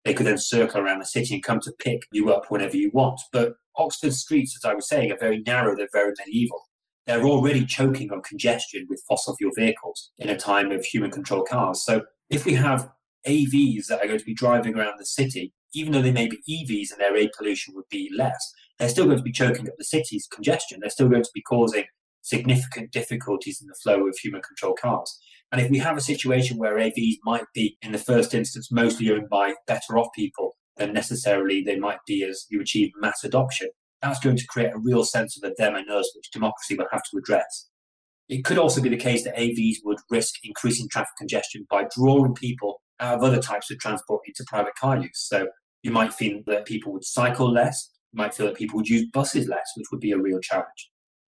They 0.05 0.13
could 0.13 0.25
then 0.25 0.37
circle 0.37 0.81
around 0.81 0.99
the 0.99 1.05
city 1.05 1.35
and 1.35 1.43
come 1.43 1.59
to 1.61 1.73
pick 1.79 2.01
you 2.11 2.31
up 2.31 2.45
whenever 2.49 2.75
you 2.75 2.91
want. 2.93 3.21
But 3.31 3.53
Oxford 3.77 4.13
streets, 4.13 4.57
as 4.57 4.69
I 4.69 4.73
was 4.73 4.87
saying, 4.87 5.11
are 5.11 5.17
very 5.17 5.41
narrow, 5.45 5.75
they're 5.75 5.87
very 5.91 6.13
medieval. 6.25 6.61
They're 7.07 7.23
already 7.23 7.65
choking 7.65 8.11
on 8.11 8.21
congestion 8.21 8.85
with 8.89 9.03
fossil 9.07 9.35
fuel 9.35 9.51
vehicles 9.55 10.11
in 10.17 10.29
a 10.29 10.37
time 10.37 10.71
of 10.71 10.85
human 10.85 11.11
controlled 11.11 11.47
cars. 11.49 11.83
So, 11.83 12.03
if 12.29 12.45
we 12.45 12.53
have 12.53 12.89
AVs 13.27 13.87
that 13.87 14.01
are 14.01 14.07
going 14.07 14.19
to 14.19 14.25
be 14.25 14.33
driving 14.33 14.75
around 14.75 14.97
the 14.97 15.05
city, 15.05 15.53
even 15.73 15.91
though 15.91 16.01
they 16.01 16.11
may 16.11 16.27
be 16.27 16.41
EVs 16.49 16.91
and 16.91 16.99
their 16.99 17.15
air 17.15 17.29
pollution 17.37 17.73
would 17.75 17.89
be 17.89 18.09
less, 18.15 18.53
they're 18.79 18.89
still 18.89 19.05
going 19.05 19.17
to 19.17 19.23
be 19.23 19.31
choking 19.31 19.67
up 19.67 19.75
the 19.77 19.83
city's 19.83 20.27
congestion. 20.27 20.79
They're 20.79 20.89
still 20.89 21.09
going 21.09 21.23
to 21.23 21.31
be 21.33 21.41
causing 21.41 21.85
significant 22.23 22.91
difficulties 22.91 23.61
in 23.61 23.67
the 23.67 23.75
flow 23.83 24.07
of 24.07 24.17
human 24.17 24.41
controlled 24.41 24.79
cars. 24.81 25.19
And 25.51 25.61
if 25.61 25.69
we 25.69 25.77
have 25.77 25.95
a 25.95 26.01
situation 26.01 26.57
where 26.57 26.77
AVs 26.77 27.17
might 27.23 27.45
be, 27.53 27.77
in 27.83 27.91
the 27.91 27.99
first 27.99 28.33
instance, 28.33 28.71
mostly 28.71 29.11
owned 29.11 29.29
by 29.29 29.53
better 29.67 29.99
off 29.99 30.07
people 30.15 30.55
than 30.77 30.93
necessarily 30.93 31.61
they 31.61 31.77
might 31.77 31.99
be 32.07 32.23
as 32.23 32.47
you 32.49 32.59
achieve 32.59 32.89
mass 32.99 33.23
adoption, 33.23 33.69
that's 34.01 34.19
going 34.19 34.37
to 34.37 34.47
create 34.47 34.73
a 34.73 34.79
real 34.79 35.03
sense 35.03 35.37
of 35.37 35.49
a 35.49 35.53
them 35.57 35.75
and 35.75 35.89
us, 35.91 36.11
which 36.15 36.31
democracy 36.31 36.75
will 36.75 36.87
have 36.91 37.03
to 37.03 37.17
address. 37.17 37.69
It 38.29 38.43
could 38.43 38.57
also 38.57 38.81
be 38.81 38.89
the 38.89 38.97
case 38.97 39.23
that 39.25 39.37
AVs 39.37 39.77
would 39.83 39.99
risk 40.09 40.35
increasing 40.43 40.89
traffic 40.89 41.15
congestion 41.17 41.67
by 41.69 41.85
drawing 41.95 42.33
people 42.33 42.81
out 42.99 43.15
of 43.15 43.23
other 43.23 43.41
types 43.41 43.69
of 43.69 43.79
transport 43.79 44.21
into 44.25 44.43
private 44.47 44.75
car 44.75 44.97
use. 44.97 45.27
So 45.27 45.47
you 45.83 45.91
might 45.91 46.13
feel 46.13 46.41
that 46.47 46.65
people 46.65 46.93
would 46.93 47.05
cycle 47.05 47.51
less, 47.51 47.91
you 48.11 48.17
might 48.17 48.33
feel 48.33 48.47
that 48.47 48.55
people 48.55 48.77
would 48.77 48.89
use 48.89 49.07
buses 49.13 49.47
less, 49.47 49.69
which 49.75 49.87
would 49.91 49.99
be 49.99 50.11
a 50.11 50.17
real 50.17 50.39
challenge. 50.39 50.89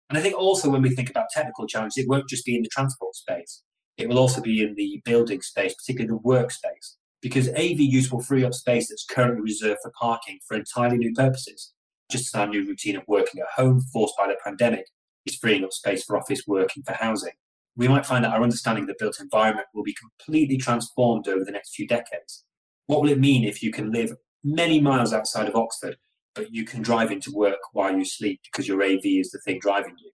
And 0.09 0.19
I 0.19 0.23
think 0.23 0.37
also 0.37 0.71
when 0.71 0.83
we 0.83 0.95
think 0.95 1.11
about 1.11 1.27
technical 1.33 1.67
challenges, 1.67 2.03
it 2.03 2.09
won't 2.09 2.29
just 2.29 2.45
be 2.45 2.57
in 2.57 2.63
the 2.63 2.69
transport 2.69 3.15
space. 3.15 3.63
It 3.97 4.09
will 4.09 4.19
also 4.19 4.41
be 4.41 4.63
in 4.63 4.75
the 4.75 5.03
building 5.05 5.43
space, 5.43 5.75
particularly 5.75 6.17
the 6.17 6.29
workspace, 6.29 6.97
because 7.21 7.49
AV 7.51 7.81
use 7.81 8.11
will 8.11 8.21
free 8.23 8.45
up 8.45 8.55
space 8.55 8.89
that's 8.89 9.05
currently 9.05 9.43
reserved 9.43 9.81
for 9.83 9.93
parking 9.99 10.39
for 10.47 10.57
entirely 10.57 10.99
new 10.99 11.13
purposes. 11.13 11.73
Just 12.11 12.35
as 12.35 12.41
our 12.41 12.47
new 12.47 12.65
routine 12.67 12.97
of 12.97 13.03
working 13.07 13.41
at 13.41 13.61
home, 13.61 13.83
forced 13.93 14.15
by 14.17 14.29
the 14.29 14.37
pandemic, 14.43 14.87
is 15.27 15.37
freeing 15.37 15.65
up 15.65 15.73
space 15.73 16.05
for 16.05 16.17
office 16.17 16.45
working 16.47 16.83
for 16.85 16.95
housing 16.95 17.33
we 17.79 17.87
might 17.87 18.05
find 18.05 18.25
that 18.25 18.33
our 18.33 18.43
understanding 18.43 18.83
of 18.83 18.89
the 18.89 18.97
built 18.99 19.21
environment 19.21 19.69
will 19.73 19.85
be 19.85 19.95
completely 19.95 20.59
transformed 20.59 21.29
over 21.29 21.45
the 21.45 21.53
next 21.53 21.75
few 21.75 21.87
decades. 21.87 22.45
What 22.87 23.01
will 23.01 23.09
it 23.09 23.21
mean 23.21 23.45
if 23.45 23.63
you 23.63 23.71
can 23.71 23.93
live 23.93 24.13
many 24.43 24.81
miles 24.81 25.13
outside 25.13 25.49
of 25.49 25.55
Oxford, 25.55 25.97
but 26.39 26.55
you 26.55 26.65
can 26.65 26.83
drive 26.83 27.11
into 27.11 27.33
work 27.35 27.59
while 27.73 27.93
you 27.93 28.05
sleep 28.05 28.41
because 28.45 28.69
your 28.69 28.81
AV 28.81 29.01
is 29.05 29.31
the 29.31 29.41
thing 29.45 29.59
driving 29.61 29.97
you? 29.99 30.13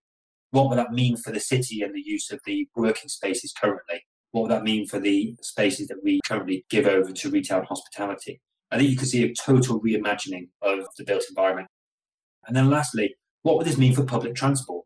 What 0.49 0.69
would 0.69 0.79
that 0.79 0.91
mean 0.91 1.17
for 1.17 1.31
the 1.31 1.39
city 1.39 1.83
and 1.83 1.93
the 1.93 2.01
use 2.03 2.31
of 2.31 2.39
the 2.45 2.67
working 2.75 3.09
spaces 3.09 3.53
currently? 3.61 4.01
What 4.31 4.41
would 4.41 4.51
that 4.51 4.63
mean 4.63 4.87
for 4.87 4.99
the 4.99 5.35
spaces 5.41 5.87
that 5.87 5.99
we 6.03 6.19
currently 6.27 6.65
give 6.67 6.87
over 6.87 7.11
to 7.11 7.29
retail 7.29 7.59
and 7.59 7.67
hospitality? 7.67 8.41
I 8.71 8.77
think 8.77 8.89
you 8.89 8.97
could 8.97 9.07
see 9.07 9.23
a 9.23 9.33
total 9.35 9.79
reimagining 9.79 10.49
of 10.63 10.87
the 10.97 11.03
built 11.03 11.23
environment. 11.29 11.67
And 12.47 12.55
then 12.55 12.71
lastly, 12.71 13.13
what 13.43 13.57
would 13.57 13.67
this 13.67 13.77
mean 13.77 13.93
for 13.93 14.03
public 14.03 14.33
transport? 14.33 14.83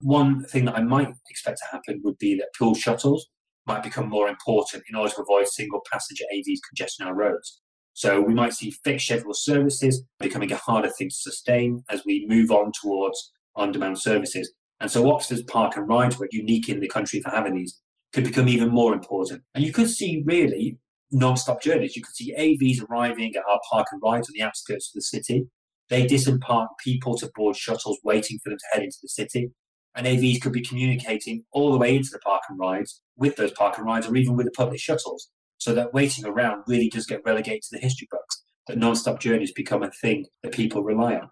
One 0.00 0.42
thing 0.44 0.64
that 0.64 0.76
I 0.76 0.82
might 0.82 1.14
expect 1.28 1.58
to 1.58 1.70
happen 1.70 2.00
would 2.02 2.18
be 2.18 2.34
that 2.34 2.48
pool 2.58 2.74
shuttles 2.74 3.28
might 3.64 3.84
become 3.84 4.08
more 4.08 4.28
important 4.28 4.82
in 4.88 4.96
order 4.96 5.14
to 5.14 5.22
avoid 5.22 5.46
single 5.46 5.82
passenger 5.92 6.24
AVs 6.34 6.58
congesting 6.68 7.06
our 7.06 7.14
roads. 7.14 7.60
So 8.00 8.18
we 8.18 8.32
might 8.32 8.54
see 8.54 8.70
fixed 8.70 9.04
schedule 9.04 9.34
services 9.34 10.02
becoming 10.20 10.50
a 10.50 10.56
harder 10.56 10.88
thing 10.88 11.10
to 11.10 11.14
sustain 11.14 11.84
as 11.90 12.02
we 12.06 12.24
move 12.26 12.50
on 12.50 12.72
towards 12.80 13.30
on-demand 13.56 13.98
services. 13.98 14.50
And 14.80 14.90
so 14.90 15.12
Oxford's 15.12 15.42
park 15.42 15.76
and 15.76 15.86
rides 15.86 16.18
were 16.18 16.30
unique 16.32 16.70
in 16.70 16.80
the 16.80 16.88
country 16.88 17.20
for 17.20 17.28
having 17.28 17.56
these 17.56 17.78
could 18.14 18.24
become 18.24 18.48
even 18.48 18.70
more 18.70 18.94
important. 18.94 19.42
And 19.54 19.62
you 19.62 19.70
could 19.70 19.90
see 19.90 20.22
really 20.24 20.78
non-stop 21.12 21.60
journeys. 21.62 21.94
You 21.94 22.02
could 22.02 22.14
see 22.14 22.34
AVs 22.34 22.88
arriving 22.88 23.34
at 23.36 23.44
our 23.46 23.60
park 23.70 23.88
and 23.92 24.00
rides 24.02 24.30
on 24.30 24.32
the 24.34 24.44
outskirts 24.44 24.88
of 24.88 24.94
the 24.94 25.02
city. 25.02 25.48
They 25.90 26.06
disembark 26.06 26.70
people 26.82 27.18
to 27.18 27.30
board 27.34 27.56
shuttles 27.56 27.98
waiting 28.02 28.38
for 28.42 28.48
them 28.48 28.58
to 28.60 28.66
head 28.72 28.82
into 28.82 28.96
the 29.02 29.10
city 29.10 29.50
and 29.94 30.06
AVs 30.06 30.40
could 30.40 30.52
be 30.52 30.62
communicating 30.62 31.44
all 31.52 31.70
the 31.70 31.78
way 31.78 31.96
into 31.96 32.10
the 32.12 32.20
park 32.20 32.42
and 32.48 32.58
rides 32.58 33.02
with 33.16 33.36
those 33.36 33.52
park 33.52 33.76
and 33.76 33.86
rides 33.86 34.06
or 34.06 34.16
even 34.16 34.36
with 34.36 34.46
the 34.46 34.52
public 34.52 34.80
shuttles. 34.80 35.28
So 35.60 35.74
that 35.74 35.92
waiting 35.92 36.24
around 36.24 36.64
really 36.66 36.88
does 36.88 37.04
get 37.04 37.20
relegated 37.24 37.62
to 37.64 37.68
the 37.72 37.82
history 37.82 38.08
books, 38.10 38.42
that 38.66 38.78
non-stop 38.78 39.20
journeys 39.20 39.52
become 39.52 39.82
a 39.82 39.90
thing 39.90 40.24
that 40.42 40.52
people 40.52 40.82
rely 40.82 41.16
on. 41.16 41.28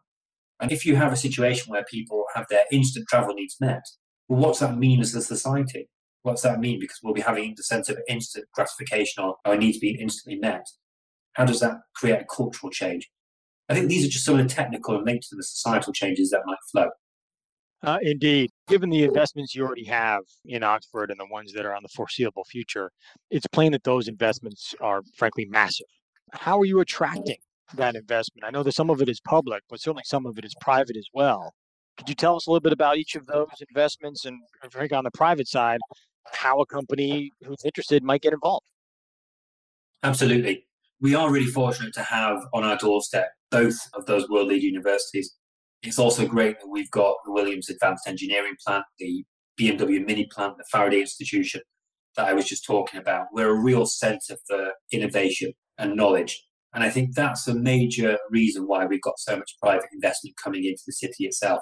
And 0.60 0.70
if 0.70 0.84
you 0.84 0.96
have 0.96 1.12
a 1.12 1.16
situation 1.16 1.72
where 1.72 1.84
people 1.90 2.24
have 2.34 2.44
their 2.50 2.64
instant 2.70 3.06
travel 3.08 3.32
needs 3.32 3.56
met, 3.58 3.82
well, 4.28 4.40
what's 4.40 4.58
that 4.58 4.76
mean 4.76 5.00
as 5.00 5.14
a 5.14 5.22
society? 5.22 5.88
What's 6.22 6.42
that 6.42 6.60
mean? 6.60 6.78
Because 6.78 6.98
we'll 7.02 7.14
be 7.14 7.22
having 7.22 7.54
the 7.56 7.62
sense 7.62 7.88
of 7.88 7.98
instant 8.06 8.44
gratification 8.52 9.24
or 9.24 9.36
our 9.46 9.56
needs 9.56 9.78
being 9.78 9.96
instantly 9.96 10.38
met. 10.38 10.66
How 11.32 11.46
does 11.46 11.60
that 11.60 11.78
create 11.94 12.20
a 12.20 12.26
cultural 12.26 12.70
change? 12.70 13.08
I 13.70 13.74
think 13.74 13.88
these 13.88 14.04
are 14.04 14.10
just 14.10 14.26
some 14.26 14.38
of 14.38 14.46
the 14.46 14.54
technical 14.54 14.96
and 14.96 15.06
linked 15.06 15.28
to 15.30 15.36
the 15.36 15.42
societal 15.42 15.94
changes 15.94 16.30
that 16.30 16.42
might 16.44 16.58
flow. 16.70 16.90
Uh, 17.84 17.98
indeed. 18.02 18.50
Given 18.66 18.90
the 18.90 19.04
investments 19.04 19.54
you 19.54 19.64
already 19.64 19.84
have 19.84 20.22
in 20.44 20.62
Oxford 20.62 21.10
and 21.10 21.20
the 21.20 21.26
ones 21.30 21.52
that 21.52 21.64
are 21.64 21.74
on 21.74 21.82
the 21.82 21.88
foreseeable 21.88 22.44
future, 22.44 22.90
it's 23.30 23.46
plain 23.46 23.72
that 23.72 23.84
those 23.84 24.08
investments 24.08 24.74
are 24.80 25.02
frankly 25.16 25.46
massive. 25.46 25.86
How 26.32 26.58
are 26.58 26.64
you 26.64 26.80
attracting 26.80 27.38
that 27.74 27.94
investment? 27.94 28.44
I 28.44 28.50
know 28.50 28.62
that 28.64 28.74
some 28.74 28.90
of 28.90 29.00
it 29.00 29.08
is 29.08 29.20
public, 29.20 29.62
but 29.70 29.80
certainly 29.80 30.02
some 30.04 30.26
of 30.26 30.38
it 30.38 30.44
is 30.44 30.54
private 30.60 30.96
as 30.96 31.06
well. 31.14 31.52
Could 31.96 32.08
you 32.08 32.14
tell 32.14 32.36
us 32.36 32.46
a 32.46 32.50
little 32.50 32.60
bit 32.60 32.72
about 32.72 32.96
each 32.96 33.14
of 33.14 33.26
those 33.26 33.48
investments 33.68 34.24
and, 34.24 34.40
frankly, 34.70 34.96
on 34.96 35.04
the 35.04 35.10
private 35.12 35.48
side, 35.48 35.80
how 36.32 36.60
a 36.60 36.66
company 36.66 37.32
who's 37.44 37.64
interested 37.64 38.02
might 38.02 38.22
get 38.22 38.32
involved? 38.32 38.66
Absolutely. 40.02 40.64
We 41.00 41.14
are 41.14 41.30
really 41.30 41.46
fortunate 41.46 41.94
to 41.94 42.02
have 42.02 42.42
on 42.52 42.64
our 42.64 42.76
doorstep 42.76 43.30
both 43.50 43.76
of 43.94 44.06
those 44.06 44.28
world 44.28 44.48
leading 44.48 44.74
universities 44.74 45.37
it's 45.82 45.98
also 45.98 46.26
great 46.26 46.58
that 46.60 46.68
we've 46.68 46.90
got 46.90 47.16
the 47.24 47.32
Williams 47.32 47.70
Advanced 47.70 48.06
Engineering 48.06 48.54
Plant, 48.66 48.84
the 48.98 49.24
BMW 49.60 50.04
Mini 50.04 50.26
Plant, 50.32 50.56
the 50.56 50.64
Faraday 50.70 51.00
Institution 51.00 51.60
that 52.16 52.26
I 52.26 52.32
was 52.32 52.46
just 52.46 52.64
talking 52.64 53.00
about. 53.00 53.26
We're 53.32 53.50
a 53.50 53.62
real 53.62 53.86
centre 53.86 54.36
for 54.46 54.72
innovation 54.92 55.52
and 55.78 55.94
knowledge. 55.94 56.44
And 56.74 56.82
I 56.84 56.90
think 56.90 57.14
that's 57.14 57.46
a 57.48 57.54
major 57.54 58.18
reason 58.30 58.64
why 58.64 58.86
we've 58.86 59.02
got 59.02 59.18
so 59.18 59.36
much 59.36 59.56
private 59.62 59.88
investment 59.92 60.36
coming 60.42 60.64
into 60.64 60.82
the 60.86 60.92
city 60.92 61.24
itself. 61.24 61.60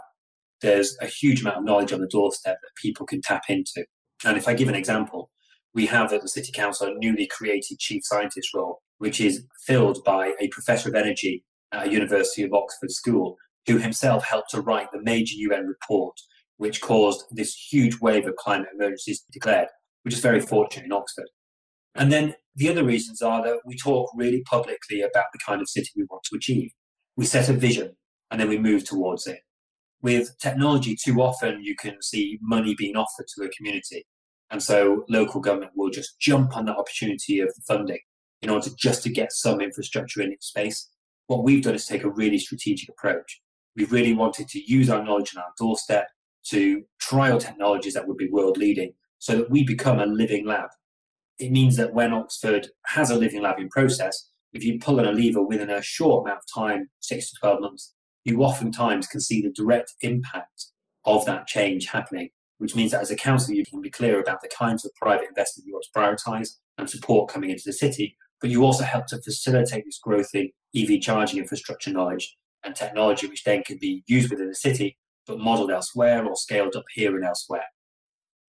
There's 0.63 0.97
a 1.01 1.07
huge 1.07 1.43
amount 1.43 1.59
of 1.59 1.65
knowledge 1.65 1.93
on 1.93 2.01
the 2.01 2.09
doorstep 2.09 2.57
that 2.63 2.83
people 2.83 3.07
can 3.07 3.21
tap 3.21 3.43
into. 3.49 3.85
And 4.25 4.37
if 4.37 4.49
I 4.49 4.55
give 4.55 4.69
an 4.69 4.75
example, 4.75 5.31
we 5.75 5.87
have 5.87 6.13
at 6.13 6.23
the 6.23 6.29
City 6.29 6.51
Council 6.53 6.89
a 6.89 6.95
newly 6.99 7.27
created 7.27 7.79
chief 7.79 8.03
scientist 8.05 8.55
role, 8.55 8.81
which 8.99 9.21
is 9.21 9.45
filled 9.67 10.03
by 10.05 10.33
a 10.41 10.49
professor 10.49 10.89
of 10.89 10.95
energy 10.95 11.45
at 11.73 11.87
a 11.87 11.93
University 11.93 12.43
of 12.43 12.55
Oxford 12.55 12.91
school 12.91 13.37
who 13.67 13.79
himself 13.79 14.25
helped 14.25 14.51
to 14.51 14.61
write 14.61 14.93
the 14.93 15.03
major 15.03 15.35
UN 15.37 15.67
report, 15.67 16.17
which 16.57 16.81
caused 16.81 17.25
this 17.31 17.55
huge 17.55 18.01
wave 18.01 18.27
of 18.27 18.37
climate 18.37 18.69
emergencies 18.75 19.25
declared, 19.33 19.69
which 20.03 20.15
is 20.15 20.21
very 20.21 20.41
fortunate 20.41 20.87
in 20.87 20.93
Oxford. 20.93 21.29
And 21.95 22.13
then 22.13 22.35
the 22.55 22.69
other 22.69 22.85
reasons 22.85 23.23
are 23.23 23.43
that 23.43 23.61
we 23.67 23.77
talk 23.77 24.11
really 24.15 24.43
publicly 24.43 25.01
about 25.01 25.27
the 25.33 25.39
kind 25.45 25.61
of 25.61 25.69
city 25.69 25.91
we 25.97 26.05
want 26.09 26.23
to 26.25 26.37
achieve. 26.37 26.71
We 27.17 27.25
set 27.25 27.49
a 27.49 27.55
vision 27.55 27.97
and 28.31 28.41
then 28.41 28.49
we 28.49 28.59
move 28.59 28.85
towards 28.85 29.27
it. 29.27 29.41
With 30.03 30.39
technology, 30.41 30.97
too 30.97 31.21
often 31.21 31.63
you 31.63 31.75
can 31.75 32.01
see 32.03 32.39
money 32.43 32.75
being 32.77 32.97
offered 32.97 33.27
to 33.35 33.45
a 33.45 33.49
community. 33.49 34.07
And 34.51 34.63
so 34.63 35.05
local 35.09 35.41
government 35.41 35.73
will 35.75 35.91
just 35.91 36.21
jump 36.21 36.57
on 36.57 36.67
that 36.67 36.77
opportunity 36.77 37.41
of 37.41 37.53
funding 37.67 37.99
in 38.43 38.51
order 38.51 38.69
just 38.79 39.03
to 39.03 39.11
get 39.11 39.33
some 39.33 39.61
infrastructure 39.61 40.21
in 40.21 40.33
its 40.33 40.47
space. 40.47 40.91
What 41.27 41.43
we've 41.43 41.65
done 41.65 41.75
is 41.75 41.87
take 41.87 42.05
a 42.05 42.11
really 42.11 42.39
strategic 42.39 42.89
approach 42.89 43.41
we 43.77 43.85
really 43.87 44.15
wanted 44.15 44.49
to 44.49 44.61
use 44.71 44.89
our 44.89 45.05
knowledge 45.05 45.37
on 45.37 45.43
our 45.43 45.53
doorstep 45.59 46.09
to 46.49 46.83
trial 47.01 47.39
technologies 47.39 47.95
that 47.95 48.07
would 48.07 48.17
be 48.17 48.29
world 48.29 48.57
leading 48.57 48.93
so 49.19 49.37
that 49.37 49.51
we 49.51 49.65
become 49.65 49.99
a 49.99 50.07
living 50.07 50.47
lab. 50.47 50.71
It 51.39 51.51
means 51.51 51.77
that 51.77 51.93
when 51.93 52.15
Oxford 52.15 52.69
has 52.87 53.11
a 53.11 53.17
living 53.17 53.43
lab 53.43 53.59
in 53.59 53.69
process, 53.69 54.31
if 54.53 54.65
you 54.65 54.79
pull 54.79 55.01
on 55.01 55.07
a 55.07 55.13
lever 55.13 55.43
within 55.43 55.71
a 55.71 55.83
short 55.83 56.25
amount 56.25 56.39
of 56.39 56.63
time, 56.63 56.89
six 57.01 57.31
to 57.31 57.37
12 57.41 57.61
months, 57.61 57.95
you 58.25 58.43
oftentimes 58.43 59.07
can 59.07 59.21
see 59.21 59.43
the 59.43 59.51
direct 59.51 59.93
impact 60.01 60.67
of 61.05 61.27
that 61.27 61.47
change 61.47 61.89
happening, 61.89 62.31
which 62.59 62.75
means 62.75 62.93
that 62.93 63.03
as 63.03 63.11
a 63.11 63.17
council, 63.17 63.55
you 63.55 63.65
can 63.65 63.81
be 63.81 63.91
clear 63.91 64.21
about 64.21 64.41
the 64.41 64.49
kinds 64.49 64.85
of 64.85 64.95
private 64.95 65.29
investment 65.29 65.67
you 65.67 65.75
want 65.75 65.85
to 65.85 65.99
prioritize 65.99 66.57
and 66.79 66.89
support 66.89 67.31
coming 67.31 67.51
into 67.51 67.63
the 67.67 67.73
city, 67.73 68.17
but 68.41 68.51
you 68.51 68.65
also 68.65 68.85
help 68.85 69.07
to 69.07 69.21
facilitate 69.21 69.85
this 69.85 69.99
growth 69.99 70.35
in 70.35 70.51
EV 70.75 71.01
charging 71.01 71.39
infrastructure 71.39 71.91
knowledge 71.91 72.37
and 72.67 72.75
technology 72.75 73.27
which 73.27 73.45
then 73.45 73.63
can 73.63 73.79
be 73.81 74.03
used 74.07 74.31
within 74.31 74.49
the 74.49 74.55
city 74.55 74.99
but 75.27 75.39
modeled 75.39 75.71
elsewhere 75.71 76.25
or 76.25 76.37
scaled 76.37 76.77
up 76.77 76.85
here 76.95 77.17
and 77.17 77.25
elsewhere. 77.25 77.65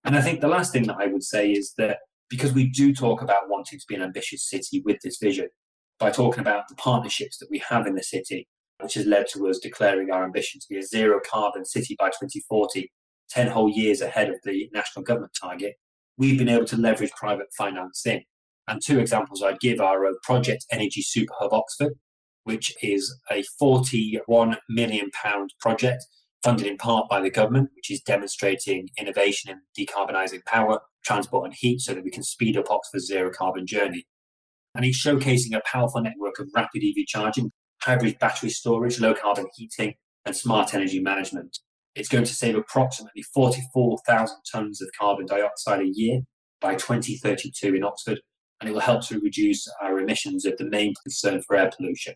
And 0.04 0.16
I 0.16 0.22
think 0.22 0.42
the 0.42 0.48
last 0.48 0.72
thing 0.72 0.86
that 0.88 0.98
I 1.00 1.08
would 1.08 1.24
say 1.24 1.52
is 1.52 1.74
that 1.78 2.00
because 2.30 2.54
we 2.54 2.68
do 2.70 2.94
talk 2.94 3.22
about 3.22 3.50
wanting 3.50 3.80
to 3.80 3.86
be 3.88 3.96
an 3.96 4.02
ambitious 4.02 4.48
city 4.48 4.82
with 4.86 4.98
this 5.02 5.18
vision, 5.18 5.48
by 6.00 6.12
talking 6.12 6.42
about 6.42 6.68
the 6.68 6.76
partnerships 6.76 7.38
that 7.38 7.50
we 7.50 7.62
have 7.70 7.88
in 7.88 7.96
the 7.96 8.04
city, 8.04 8.48
which 8.82 8.94
has 8.94 9.06
led 9.06 9.26
to 9.34 9.48
us 9.48 9.60
declaring 9.60 10.12
our 10.12 10.24
ambition 10.24 10.60
to 10.60 10.68
be 10.70 10.78
a 10.78 10.84
zero 10.84 11.20
carbon 11.30 11.66
city 11.66 11.96
by 11.98 12.08
2040, 12.08 12.92
10 13.30 13.48
whole 13.48 13.70
years 13.70 14.02
ahead 14.02 14.30
of 14.30 14.36
the 14.44 14.70
national 14.74 15.04
government 15.04 15.32
target, 15.40 15.74
we've 16.18 16.38
been 16.38 16.50
able 16.50 16.66
to 16.66 16.78
leverage 16.78 17.12
private 17.12 17.48
finance 17.58 18.06
in. 18.06 18.22
And 18.68 18.82
two 18.84 19.00
examples 19.00 19.42
I'd 19.42 19.60
give 19.60 19.80
are 19.80 20.06
of 20.06 20.18
Project 20.24 20.66
Energy 20.72 21.02
Super 21.02 21.34
Hub 21.40 21.54
Oxford, 21.54 21.94
which 22.48 22.74
is 22.82 23.14
a 23.30 23.44
41 23.60 24.56
million 24.70 25.10
pound 25.12 25.54
project 25.60 26.06
funded 26.42 26.66
in 26.66 26.78
part 26.78 27.10
by 27.10 27.20
the 27.20 27.30
government, 27.30 27.72
which 27.76 27.92
is 27.92 28.00
demonstrating 28.00 28.88
innovation 28.98 29.52
in 29.52 29.60
decarbonising 29.78 30.46
power, 30.46 30.80
transport, 31.04 31.44
and 31.44 31.54
heat 31.54 31.82
so 31.82 31.94
that 31.94 32.06
we 32.06 32.10
can 32.10 32.24
speed 32.24 32.56
up 32.56 32.72
Oxford's 32.72 33.08
zero 33.08 33.30
carbon 33.30 33.68
journey. 33.68 34.06
And 34.74 34.86
it's 34.86 35.06
showcasing 35.06 35.58
a 35.58 35.62
powerful 35.66 36.02
network 36.02 36.40
of 36.40 36.48
rapid 36.56 36.84
EV 36.84 37.06
charging, 37.06 37.52
hybrid 37.82 38.18
battery 38.18 38.50
storage, 38.50 39.02
low 39.02 39.14
carbon 39.14 39.48
heating, 39.56 39.96
and 40.26 40.34
smart 40.34 40.74
energy 40.74 41.02
management. 41.02 41.60
It's 41.96 42.08
going 42.08 42.24
to 42.24 42.34
save 42.34 42.56
approximately 42.56 43.24
44,000 43.34 44.38
tonnes 44.56 44.80
of 44.82 44.88
carbon 44.98 45.26
dioxide 45.26 45.82
a 45.82 45.92
year 45.92 46.22
by 46.62 46.76
2032 46.76 47.76
in 47.76 47.84
Oxford, 47.84 48.22
and 48.62 48.70
it 48.70 48.74
will 48.74 48.80
help 48.80 49.06
to 49.08 49.20
reduce 49.20 49.68
our 49.82 50.00
emissions 50.00 50.46
of 50.46 50.56
the 50.58 50.70
main 50.70 50.94
concern 51.04 51.42
for 51.42 51.58
air 51.58 51.70
pollution. 51.76 52.14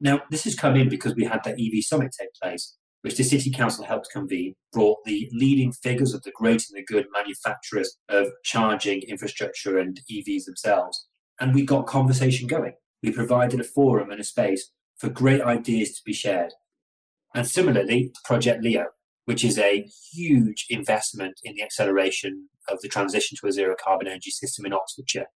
Now, 0.00 0.22
this 0.30 0.44
has 0.44 0.54
come 0.54 0.76
in 0.76 0.88
because 0.88 1.14
we 1.14 1.24
had 1.24 1.42
the 1.44 1.52
EV 1.52 1.84
summit 1.84 2.14
take 2.18 2.34
place, 2.40 2.76
which 3.02 3.16
the 3.16 3.22
City 3.22 3.50
Council 3.50 3.84
helped 3.84 4.08
convene, 4.12 4.54
brought 4.72 4.98
the 5.04 5.28
leading 5.32 5.72
figures 5.72 6.14
of 6.14 6.22
the 6.22 6.32
great 6.34 6.64
and 6.68 6.76
the 6.76 6.84
good 6.84 7.06
manufacturers 7.12 7.96
of 8.08 8.28
charging 8.44 9.02
infrastructure 9.02 9.78
and 9.78 10.00
EVs 10.10 10.44
themselves. 10.44 11.06
And 11.40 11.54
we 11.54 11.64
got 11.64 11.86
conversation 11.86 12.46
going. 12.46 12.74
We 13.02 13.12
provided 13.12 13.60
a 13.60 13.64
forum 13.64 14.10
and 14.10 14.20
a 14.20 14.24
space 14.24 14.70
for 14.96 15.08
great 15.08 15.42
ideas 15.42 15.92
to 15.92 16.02
be 16.04 16.12
shared. 16.12 16.52
And 17.34 17.46
similarly, 17.46 18.12
Project 18.24 18.62
Leo, 18.62 18.86
which 19.24 19.44
is 19.44 19.58
a 19.58 19.86
huge 20.12 20.66
investment 20.70 21.34
in 21.42 21.54
the 21.54 21.62
acceleration 21.62 22.48
of 22.68 22.78
the 22.80 22.88
transition 22.88 23.36
to 23.40 23.48
a 23.48 23.52
zero 23.52 23.74
carbon 23.82 24.06
energy 24.06 24.30
system 24.30 24.64
in 24.64 24.72
Oxfordshire. 24.72 25.26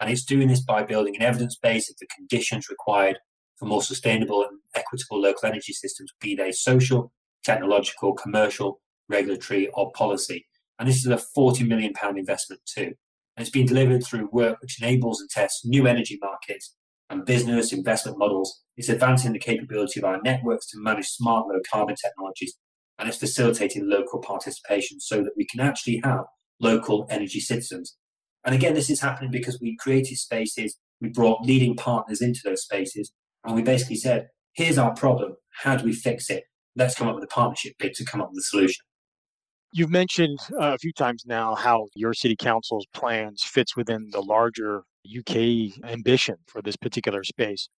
And 0.00 0.10
it's 0.10 0.24
doing 0.24 0.48
this 0.48 0.62
by 0.62 0.82
building 0.82 1.16
an 1.16 1.22
evidence 1.22 1.56
base 1.56 1.88
of 1.88 1.96
the 1.98 2.06
conditions 2.14 2.68
required 2.68 3.18
for 3.58 3.66
more 3.66 3.82
sustainable 3.82 4.42
and 4.42 4.58
equitable 4.74 5.20
local 5.20 5.48
energy 5.48 5.72
systems, 5.72 6.12
be 6.20 6.34
they 6.34 6.52
social, 6.52 7.12
technological, 7.44 8.12
commercial, 8.14 8.80
regulatory, 9.08 9.68
or 9.74 9.92
policy. 9.92 10.46
And 10.78 10.88
this 10.88 10.98
is 10.98 11.06
a 11.06 11.22
£40 11.38 11.66
million 11.66 11.92
investment 12.16 12.60
too. 12.66 12.92
And 13.36 13.42
it's 13.44 13.50
been 13.50 13.66
delivered 13.66 14.04
through 14.04 14.28
work 14.32 14.58
which 14.60 14.80
enables 14.80 15.20
and 15.20 15.30
tests 15.30 15.64
new 15.64 15.86
energy 15.86 16.18
markets 16.20 16.74
and 17.10 17.24
business 17.24 17.72
investment 17.72 18.18
models. 18.18 18.62
It's 18.76 18.88
advancing 18.88 19.32
the 19.32 19.38
capability 19.38 20.00
of 20.00 20.04
our 20.04 20.20
networks 20.22 20.66
to 20.70 20.78
manage 20.80 21.06
smart 21.06 21.46
low 21.46 21.60
carbon 21.70 21.96
technologies. 22.02 22.56
And 22.98 23.08
it's 23.08 23.18
facilitating 23.18 23.88
local 23.88 24.20
participation 24.20 25.00
so 25.00 25.22
that 25.22 25.32
we 25.36 25.46
can 25.46 25.60
actually 25.60 26.00
have 26.02 26.24
local 26.60 27.06
energy 27.10 27.40
citizens. 27.40 27.96
And 28.44 28.54
again, 28.54 28.74
this 28.74 28.88
is 28.90 29.00
happening 29.00 29.30
because 29.30 29.60
we 29.60 29.76
created 29.76 30.16
spaces, 30.16 30.78
we 31.00 31.08
brought 31.08 31.44
leading 31.44 31.76
partners 31.76 32.22
into 32.22 32.40
those 32.42 32.62
spaces, 32.62 33.12
and 33.46 33.54
we 33.54 33.62
basically 33.62 33.96
said, 33.96 34.28
here's 34.54 34.78
our 34.78 34.94
problem. 34.94 35.36
How 35.62 35.76
do 35.76 35.84
we 35.84 35.92
fix 35.92 36.30
it? 36.30 36.44
Let's 36.74 36.94
come 36.94 37.08
up 37.08 37.14
with 37.14 37.24
a 37.24 37.28
partnership 37.28 37.74
bid 37.78 37.94
to 37.94 38.04
come 38.04 38.20
up 38.20 38.30
with 38.30 38.38
a 38.38 38.42
solution. 38.42 38.84
You've 39.72 39.90
mentioned 39.90 40.38
uh, 40.60 40.74
a 40.74 40.78
few 40.78 40.92
times 40.92 41.24
now 41.26 41.54
how 41.54 41.86
your 41.94 42.14
city 42.14 42.36
council's 42.36 42.86
plans 42.92 43.42
fits 43.42 43.76
within 43.76 44.08
the 44.10 44.20
larger 44.20 44.84
UK 45.06 45.84
ambition 45.84 46.36
for 46.46 46.62
this 46.62 46.76
particular 46.76 47.24
space. 47.24 47.68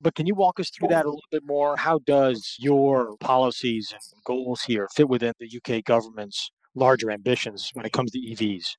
But 0.00 0.14
can 0.14 0.26
you 0.26 0.34
walk 0.34 0.60
us 0.60 0.70
through 0.70 0.88
that 0.88 1.06
a 1.06 1.08
little 1.08 1.22
bit 1.30 1.42
more? 1.44 1.76
How 1.76 2.00
does 2.04 2.56
your 2.58 3.16
policies 3.20 3.92
and 3.92 4.22
goals 4.24 4.62
here 4.62 4.88
fit 4.94 5.08
within 5.08 5.32
the 5.38 5.50
UK 5.56 5.84
government's 5.84 6.50
larger 6.74 7.10
ambitions 7.10 7.70
when 7.72 7.86
it 7.86 7.92
comes 7.92 8.10
to 8.12 8.18
EVs? 8.18 8.76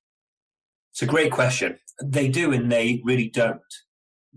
It's 0.92 1.02
a 1.02 1.08
great 1.08 1.32
question. 1.32 1.80
They 2.04 2.28
do 2.28 2.54
and 2.54 2.72
they 2.72 3.02
really 3.04 3.30
don't. 3.30 3.62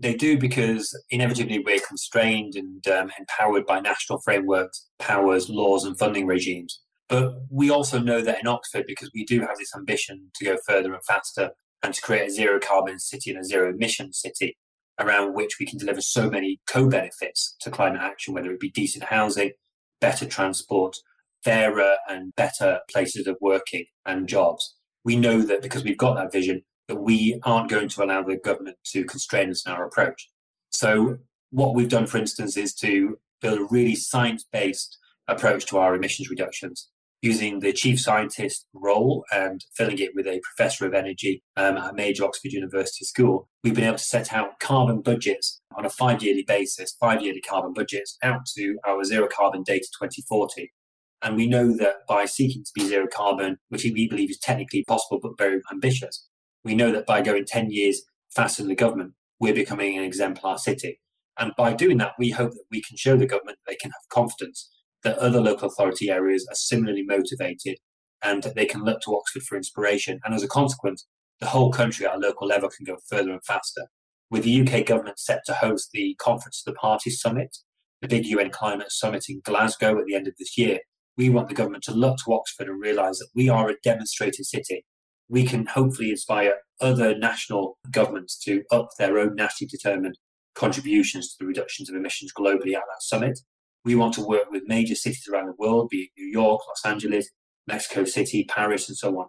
They 0.01 0.15
do 0.15 0.37
because 0.37 0.99
inevitably 1.11 1.59
we're 1.59 1.79
constrained 1.79 2.55
and 2.55 2.85
um, 2.87 3.11
empowered 3.19 3.67
by 3.67 3.79
national 3.81 4.19
frameworks, 4.21 4.87
powers, 4.97 5.47
laws, 5.47 5.85
and 5.85 5.97
funding 5.97 6.25
regimes. 6.25 6.81
But 7.07 7.33
we 7.51 7.69
also 7.69 7.99
know 7.99 8.21
that 8.21 8.39
in 8.41 8.47
Oxford, 8.47 8.85
because 8.87 9.11
we 9.13 9.25
do 9.25 9.41
have 9.41 9.57
this 9.59 9.75
ambition 9.75 10.31
to 10.35 10.45
go 10.45 10.57
further 10.65 10.93
and 10.93 11.03
faster 11.05 11.51
and 11.83 11.93
to 11.93 12.01
create 12.01 12.27
a 12.27 12.31
zero 12.31 12.59
carbon 12.59 12.99
city 12.99 13.29
and 13.29 13.39
a 13.39 13.43
zero 13.43 13.69
emission 13.69 14.11
city 14.11 14.57
around 14.99 15.35
which 15.35 15.57
we 15.59 15.67
can 15.67 15.77
deliver 15.77 16.01
so 16.01 16.31
many 16.31 16.59
co 16.67 16.89
benefits 16.89 17.55
to 17.61 17.69
climate 17.69 18.01
action, 18.01 18.33
whether 18.33 18.51
it 18.51 18.59
be 18.59 18.71
decent 18.71 19.03
housing, 19.03 19.51
better 19.99 20.25
transport, 20.25 20.95
fairer 21.43 21.97
and 22.09 22.33
better 22.35 22.79
places 22.89 23.27
of 23.27 23.37
working 23.39 23.85
and 24.05 24.27
jobs. 24.27 24.75
We 25.03 25.15
know 25.15 25.41
that 25.41 25.61
because 25.61 25.83
we've 25.83 25.97
got 25.97 26.15
that 26.15 26.31
vision, 26.31 26.63
that 26.91 27.01
we 27.01 27.39
aren't 27.43 27.69
going 27.69 27.87
to 27.87 28.03
allow 28.03 28.21
the 28.21 28.35
government 28.35 28.75
to 28.83 29.05
constrain 29.05 29.49
us 29.49 29.65
in 29.65 29.71
our 29.71 29.85
approach. 29.85 30.29
So, 30.71 31.19
what 31.51 31.73
we've 31.73 31.89
done, 31.89 32.05
for 32.05 32.17
instance, 32.17 32.57
is 32.57 32.73
to 32.75 33.17
build 33.41 33.59
a 33.59 33.67
really 33.71 33.95
science 33.95 34.45
based 34.51 34.97
approach 35.27 35.65
to 35.67 35.77
our 35.77 35.95
emissions 35.95 36.29
reductions 36.29 36.89
using 37.21 37.59
the 37.59 37.71
chief 37.71 37.99
scientist 37.99 38.65
role 38.73 39.23
and 39.31 39.63
filling 39.75 39.99
it 39.99 40.11
with 40.15 40.27
a 40.27 40.41
professor 40.43 40.85
of 40.85 40.93
energy 40.93 41.43
um, 41.55 41.77
at 41.77 41.91
a 41.91 41.93
major 41.93 42.25
Oxford 42.25 42.51
University 42.51 43.05
school, 43.05 43.47
we've 43.63 43.75
been 43.75 43.83
able 43.85 43.97
to 43.97 44.03
set 44.03 44.33
out 44.33 44.59
carbon 44.59 45.01
budgets 45.01 45.61
on 45.77 45.85
a 45.85 45.89
five 45.89 46.21
yearly 46.21 46.43
basis, 46.45 46.97
five 46.99 47.21
yearly 47.21 47.41
carbon 47.41 47.73
budgets 47.73 48.17
out 48.23 48.45
to 48.57 48.77
our 48.85 49.03
zero 49.03 49.29
carbon 49.31 49.63
date 49.63 49.85
2040. 50.01 50.73
And 51.21 51.35
we 51.35 51.47
know 51.47 51.77
that 51.77 51.97
by 52.07 52.25
seeking 52.25 52.63
to 52.63 52.71
be 52.73 52.87
zero 52.87 53.05
carbon, 53.13 53.57
which 53.69 53.83
we 53.83 54.09
believe 54.09 54.31
is 54.31 54.39
technically 54.39 54.83
possible 54.87 55.19
but 55.21 55.37
very 55.37 55.61
ambitious, 55.71 56.27
we 56.63 56.75
know 56.75 56.91
that 56.91 57.05
by 57.05 57.21
going 57.21 57.45
10 57.45 57.71
years 57.71 58.03
faster 58.29 58.61
than 58.61 58.69
the 58.69 58.75
government, 58.75 59.13
we're 59.39 59.53
becoming 59.53 59.97
an 59.97 60.03
exemplar 60.03 60.57
city. 60.57 60.99
And 61.39 61.53
by 61.57 61.73
doing 61.73 61.97
that, 61.97 62.13
we 62.19 62.29
hope 62.29 62.51
that 62.51 62.65
we 62.69 62.81
can 62.81 62.97
show 62.97 63.17
the 63.17 63.25
government 63.25 63.57
they 63.67 63.75
can 63.75 63.91
have 63.91 64.09
confidence 64.09 64.69
that 65.03 65.17
other 65.17 65.41
local 65.41 65.67
authority 65.67 66.09
areas 66.09 66.45
are 66.49 66.55
similarly 66.55 67.03
motivated 67.03 67.77
and 68.23 68.43
that 68.43 68.55
they 68.55 68.65
can 68.65 68.83
look 68.83 69.01
to 69.01 69.15
Oxford 69.15 69.43
for 69.43 69.55
inspiration. 69.57 70.19
And 70.23 70.35
as 70.35 70.43
a 70.43 70.47
consequence, 70.47 71.07
the 71.39 71.47
whole 71.47 71.71
country 71.71 72.05
at 72.05 72.15
a 72.15 72.19
local 72.19 72.47
level 72.47 72.69
can 72.69 72.85
go 72.85 72.97
further 73.09 73.31
and 73.31 73.43
faster. 73.43 73.87
With 74.29 74.43
the 74.43 74.61
UK 74.61 74.85
government 74.85 75.19
set 75.19 75.41
to 75.47 75.53
host 75.53 75.89
the 75.91 76.15
Conference 76.19 76.63
of 76.65 76.73
the 76.73 76.77
Parties 76.77 77.19
Summit, 77.19 77.57
the 78.01 78.07
big 78.07 78.25
UN 78.27 78.51
climate 78.51 78.91
summit 78.91 79.25
in 79.27 79.41
Glasgow 79.43 79.97
at 79.99 80.05
the 80.05 80.15
end 80.15 80.27
of 80.27 80.35
this 80.37 80.57
year, 80.57 80.79
we 81.17 81.29
want 81.29 81.49
the 81.49 81.55
government 81.55 81.83
to 81.85 81.91
look 81.91 82.17
to 82.17 82.33
Oxford 82.33 82.67
and 82.67 82.79
realise 82.79 83.19
that 83.19 83.29
we 83.35 83.49
are 83.49 83.69
a 83.69 83.75
demonstrated 83.83 84.45
city. 84.45 84.85
We 85.31 85.45
can 85.45 85.65
hopefully 85.65 86.09
inspire 86.09 86.55
other 86.81 87.17
national 87.17 87.77
governments 87.89 88.37
to 88.39 88.63
up 88.69 88.89
their 88.99 89.17
own 89.17 89.33
nationally 89.35 89.69
determined 89.69 90.17
contributions 90.55 91.29
to 91.29 91.35
the 91.39 91.45
reductions 91.45 91.89
of 91.89 91.95
emissions 91.95 92.33
globally 92.37 92.75
at 92.75 92.83
that 92.89 93.01
summit. 93.01 93.39
We 93.85 93.95
want 93.95 94.13
to 94.15 94.27
work 94.27 94.51
with 94.51 94.63
major 94.67 94.93
cities 94.93 95.25
around 95.31 95.47
the 95.47 95.55
world, 95.57 95.87
be 95.89 96.01
it 96.01 96.09
New 96.17 96.27
York, 96.27 96.59
Los 96.67 96.85
Angeles, 96.85 97.29
Mexico 97.65 98.03
City, 98.03 98.43
Paris, 98.43 98.89
and 98.89 98.97
so 98.97 99.17
on, 99.21 99.27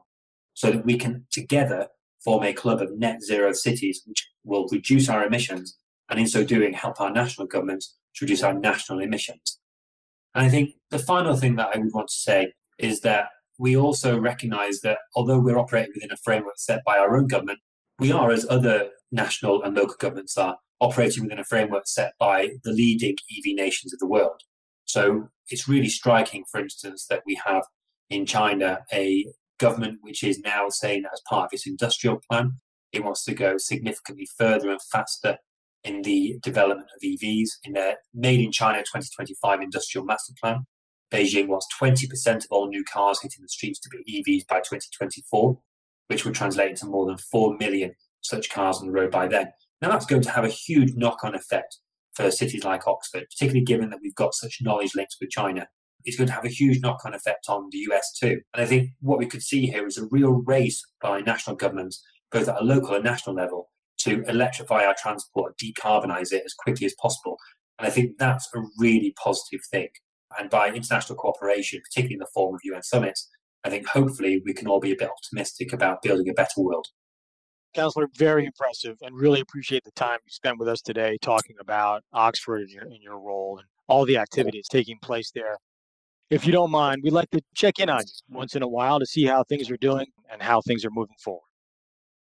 so 0.55 0.73
that 0.73 0.85
we 0.85 0.99
can 0.99 1.25
together 1.31 1.87
form 2.25 2.43
a 2.43 2.53
club 2.53 2.83
of 2.83 2.99
net 2.99 3.23
zero 3.23 3.53
cities, 3.53 4.03
which 4.05 4.29
will 4.43 4.67
reduce 4.73 5.09
our 5.09 5.25
emissions 5.25 5.79
and 6.11 6.19
in 6.19 6.27
so 6.27 6.43
doing 6.43 6.73
help 6.73 7.01
our 7.01 7.13
national 7.13 7.47
governments 7.47 7.97
to 8.17 8.25
reduce 8.25 8.43
our 8.43 8.55
national 8.55 8.99
emissions. 8.99 9.61
And 10.35 10.45
I 10.45 10.49
think 10.49 10.71
the 10.91 10.99
final 10.99 11.37
thing 11.37 11.55
that 11.57 11.71
I 11.73 11.79
would 11.79 11.93
want 11.95 12.09
to 12.09 12.15
say 12.15 12.55
is 12.79 13.01
that 13.03 13.29
we 13.63 13.77
also 13.77 14.19
recognize 14.19 14.81
that 14.81 14.99
although 15.15 15.39
we're 15.39 15.57
operating 15.57 15.93
within 15.95 16.11
a 16.11 16.17
framework 16.17 16.59
set 16.59 16.83
by 16.85 16.99
our 16.99 17.17
own 17.17 17.29
government, 17.29 17.61
we 18.01 18.11
are, 18.11 18.33
as 18.33 18.45
other 18.51 18.89
national 19.13 19.63
and 19.63 19.77
local 19.77 19.95
governments 20.01 20.37
are, 20.37 20.57
operating 20.81 21.23
within 21.23 21.39
a 21.39 21.45
framework 21.45 21.87
set 21.87 22.13
by 22.19 22.49
the 22.65 22.73
leading 22.73 23.15
EV 23.31 23.55
nations 23.55 23.93
of 23.93 24.01
the 24.01 24.07
world. 24.07 24.41
So 24.85 25.29
it's 25.49 25.69
really 25.69 25.89
striking, 25.89 26.43
for 26.51 26.59
instance, 26.59 27.07
that 27.09 27.23
we 27.25 27.41
have 27.47 27.63
in 28.11 28.27
China 28.27 28.81
a 28.93 29.27
government 29.61 29.99
which 30.01 30.25
is 30.25 30.41
now 30.41 30.69
saying 30.69 31.03
that 31.03 31.13
as 31.13 31.23
part 31.29 31.45
of 31.45 31.51
its 31.53 31.65
industrial 31.65 32.21
plan, 32.29 32.55
it 32.91 33.05
wants 33.05 33.25
to 33.27 33.33
go 33.33 33.59
significantly 33.59 34.27
further 34.37 34.71
and 34.71 34.83
faster 34.91 35.37
in 35.85 36.03
the 36.03 36.37
development 36.43 36.89
of 36.97 37.01
EVs. 37.01 37.51
In 37.63 37.75
their 37.75 37.99
Made 38.13 38.41
in 38.41 38.51
China 38.51 38.79
2025 38.79 39.61
industrial 39.63 40.05
master 40.05 40.33
plan, 40.43 40.67
Beijing 41.13 41.49
wants 41.49 41.67
20% 41.79 42.37
of 42.37 42.47
all 42.51 42.69
new 42.69 42.85
cars 42.85 43.21
hitting 43.21 43.43
the 43.43 43.49
streets 43.49 43.79
to 43.81 43.91
be 43.91 44.25
EVs 44.27 44.47
by 44.47 44.59
2024, 44.59 45.59
which 46.09 46.25
would 46.25 46.35
translate 46.35 46.71
into 46.71 46.87
more 46.87 47.07
than 47.07 47.19
4 47.19 47.57
million 47.59 47.95
such 48.23 48.51
cars 48.51 48.79
on 48.79 48.87
the 48.87 48.93
road 48.93 49.11
by 49.11 49.29
then. 49.29 49.49
Now, 49.81 49.91
that's 49.91 50.07
going 50.07 50.23
to 50.23 50.31
have 50.31 50.45
a 50.45 50.49
huge 50.49 50.95
knock 50.95 51.23
on 51.23 51.35
effect 51.35 51.79
for 52.15 52.31
cities 52.31 52.65
like 52.65 52.87
Oxford, 52.87 53.27
particularly 53.31 53.65
given 53.65 53.91
that 53.91 53.99
we've 54.03 54.15
got 54.15 54.35
such 54.35 54.59
knowledge 54.63 54.95
links 54.95 55.17
with 55.21 55.31
China. 55.31 55.69
It's 56.05 56.17
going 56.17 56.29
to 56.29 56.33
have 56.33 56.45
a 56.45 56.49
huge 56.49 56.81
knock 56.81 57.01
on 57.05 57.15
effect 57.15 57.47
on 57.49 57.69
the 57.71 57.79
US 57.91 58.13
too. 58.19 58.41
And 58.55 58.63
I 58.63 58.67
think 58.67 58.91
what 59.01 59.19
we 59.19 59.27
could 59.27 59.43
see 59.43 59.67
here 59.67 59.87
is 59.87 59.99
a 59.99 60.07
real 60.11 60.43
race 60.47 60.83
by 61.01 61.21
national 61.21 61.57
governments, 61.57 62.03
both 62.31 62.49
at 62.49 62.61
a 62.61 62.65
local 62.65 62.95
and 62.95 63.05
national 63.05 63.37
level, 63.37 63.71
to 63.99 64.23
electrify 64.25 64.85
our 64.85 64.97
transport, 64.99 65.59
decarbonize 65.59 66.33
it 66.33 66.43
as 66.45 66.55
quickly 66.55 66.87
as 66.87 66.95
possible. 67.01 67.37
And 67.79 67.87
I 67.87 67.91
think 67.91 68.19
that's 68.19 68.49
a 68.55 68.61
really 68.79 69.15
positive 69.23 69.61
thing. 69.71 69.89
And 70.39 70.51
by 70.51 70.69
international 70.69 71.17
cooperation, 71.17 71.81
particularly 71.81 72.15
in 72.15 72.21
the 72.21 72.27
form 72.35 72.55
of 72.55 72.61
UN 72.65 72.83
summits, 72.83 73.29
I 73.65 73.71
think 73.71 73.87
hopefully 73.87 74.43
we 74.45 74.55
can 74.55 74.67
all 74.67 74.81
be 74.81 74.93
a 74.93 74.97
bit 74.97 75.09
optimistic 75.09 75.73
about 75.73 76.03
building 76.03 76.29
a 76.29 76.35
better 76.35 76.59
world. 76.59 76.87
Councillor, 77.75 78.09
very 78.17 78.45
impressive 78.45 78.97
and 79.01 79.17
really 79.17 79.41
appreciate 79.41 79.85
the 79.85 79.93
time 79.93 80.19
you 80.27 80.31
spent 80.31 80.59
with 80.59 80.69
us 80.69 80.83
today 80.83 81.17
talking 81.23 81.57
about 81.61 82.03
Oxford 82.13 82.63
and 82.63 82.71
your, 82.71 82.85
and 82.85 83.03
your 83.03 83.19
role 83.19 83.59
and 83.59 83.67
all 83.89 84.05
the 84.05 84.19
activities 84.19 84.67
taking 84.71 84.99
place 85.01 85.31
there. 85.35 85.57
If 86.29 86.47
you 86.47 86.53
don't 86.53 86.71
mind, 86.71 87.03
we'd 87.03 87.13
like 87.13 87.31
to 87.31 87.41
check 87.55 87.79
in 87.79 87.89
on 87.89 88.01
you 88.01 88.37
once 88.37 88.55
in 88.57 88.63
a 88.63 88.69
while 88.69 88.99
to 88.99 89.07
see 89.07 89.25
how 89.25 89.45
things 89.45 89.71
are 89.71 89.77
doing 89.77 90.07
and 90.31 90.43
how 90.43 90.61
things 90.61 90.85
are 90.85 90.91
moving 90.91 91.17
forward. 91.23 91.43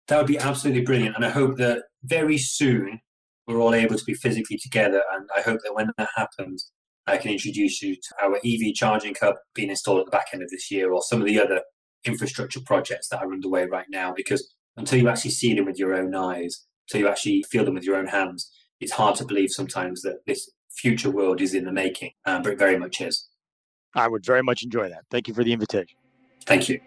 That 0.08 0.18
would 0.18 0.28
be 0.28 0.38
absolutely 0.38 0.84
brilliant. 0.84 1.16
And 1.16 1.26
I 1.26 1.30
hope 1.30 1.58
that 1.58 1.84
very 2.04 2.38
soon 2.38 3.00
we're 3.48 3.60
all 3.60 3.74
able 3.74 3.98
to 3.98 4.06
be 4.06 4.14
physically 4.14 4.58
together. 4.58 5.02
And 5.14 5.28
I 5.36 5.42
hope 5.42 5.60
that 5.64 5.74
when 5.74 5.90
that 5.98 6.10
happens, 6.16 6.72
I 7.08 7.18
can 7.18 7.32
introduce 7.32 7.82
you 7.82 7.96
to 7.96 8.24
our 8.24 8.38
EV 8.38 8.74
charging 8.74 9.16
hub 9.20 9.36
being 9.54 9.70
installed 9.70 10.00
at 10.00 10.06
the 10.06 10.12
back 10.12 10.28
end 10.34 10.42
of 10.42 10.50
this 10.50 10.72
year 10.72 10.92
or 10.92 11.02
some 11.02 11.22
of 11.22 11.28
the 11.28 11.40
other 11.40 11.62
infrastructure 12.04 12.60
projects 12.66 13.10
that 13.10 13.22
are 13.22 13.32
underway 13.32 13.66
right 13.66 13.86
now 13.90 14.14
because 14.16 14.56
until 14.78 15.00
you 15.00 15.10
actually 15.10 15.32
see 15.32 15.54
them 15.54 15.66
with 15.66 15.80
your 15.80 15.94
own 15.94 16.14
eyes, 16.16 16.66
until 16.88 17.02
you 17.02 17.08
actually 17.08 17.44
feel 17.50 17.66
them 17.66 17.76
with 17.76 17.84
your 17.84 17.96
own 17.96 18.08
hands, 18.08 18.52
it's 18.80 18.94
hard 18.94 19.16
to 19.16 19.26
believe 19.26 19.50
sometimes 19.52 20.02
that 20.02 20.18
this 20.28 20.52
future 20.76 21.10
world 21.10 21.42
is 21.42 21.54
in 21.54 21.66
the 21.66 21.72
making, 21.72 22.12
um, 22.26 22.42
but 22.42 22.54
it 22.54 22.60
very 22.60 22.78
much 22.78 23.02
is. 23.02 23.30
I 23.96 24.08
would 24.08 24.26
very 24.26 24.44
much 24.44 24.64
enjoy 24.64 24.90
that. 24.90 25.06
Thank 25.10 25.28
you 25.28 25.34
for 25.34 25.44
the 25.44 25.54
invitation. 25.54 25.98
Thank 26.46 26.68
you. 26.68 26.82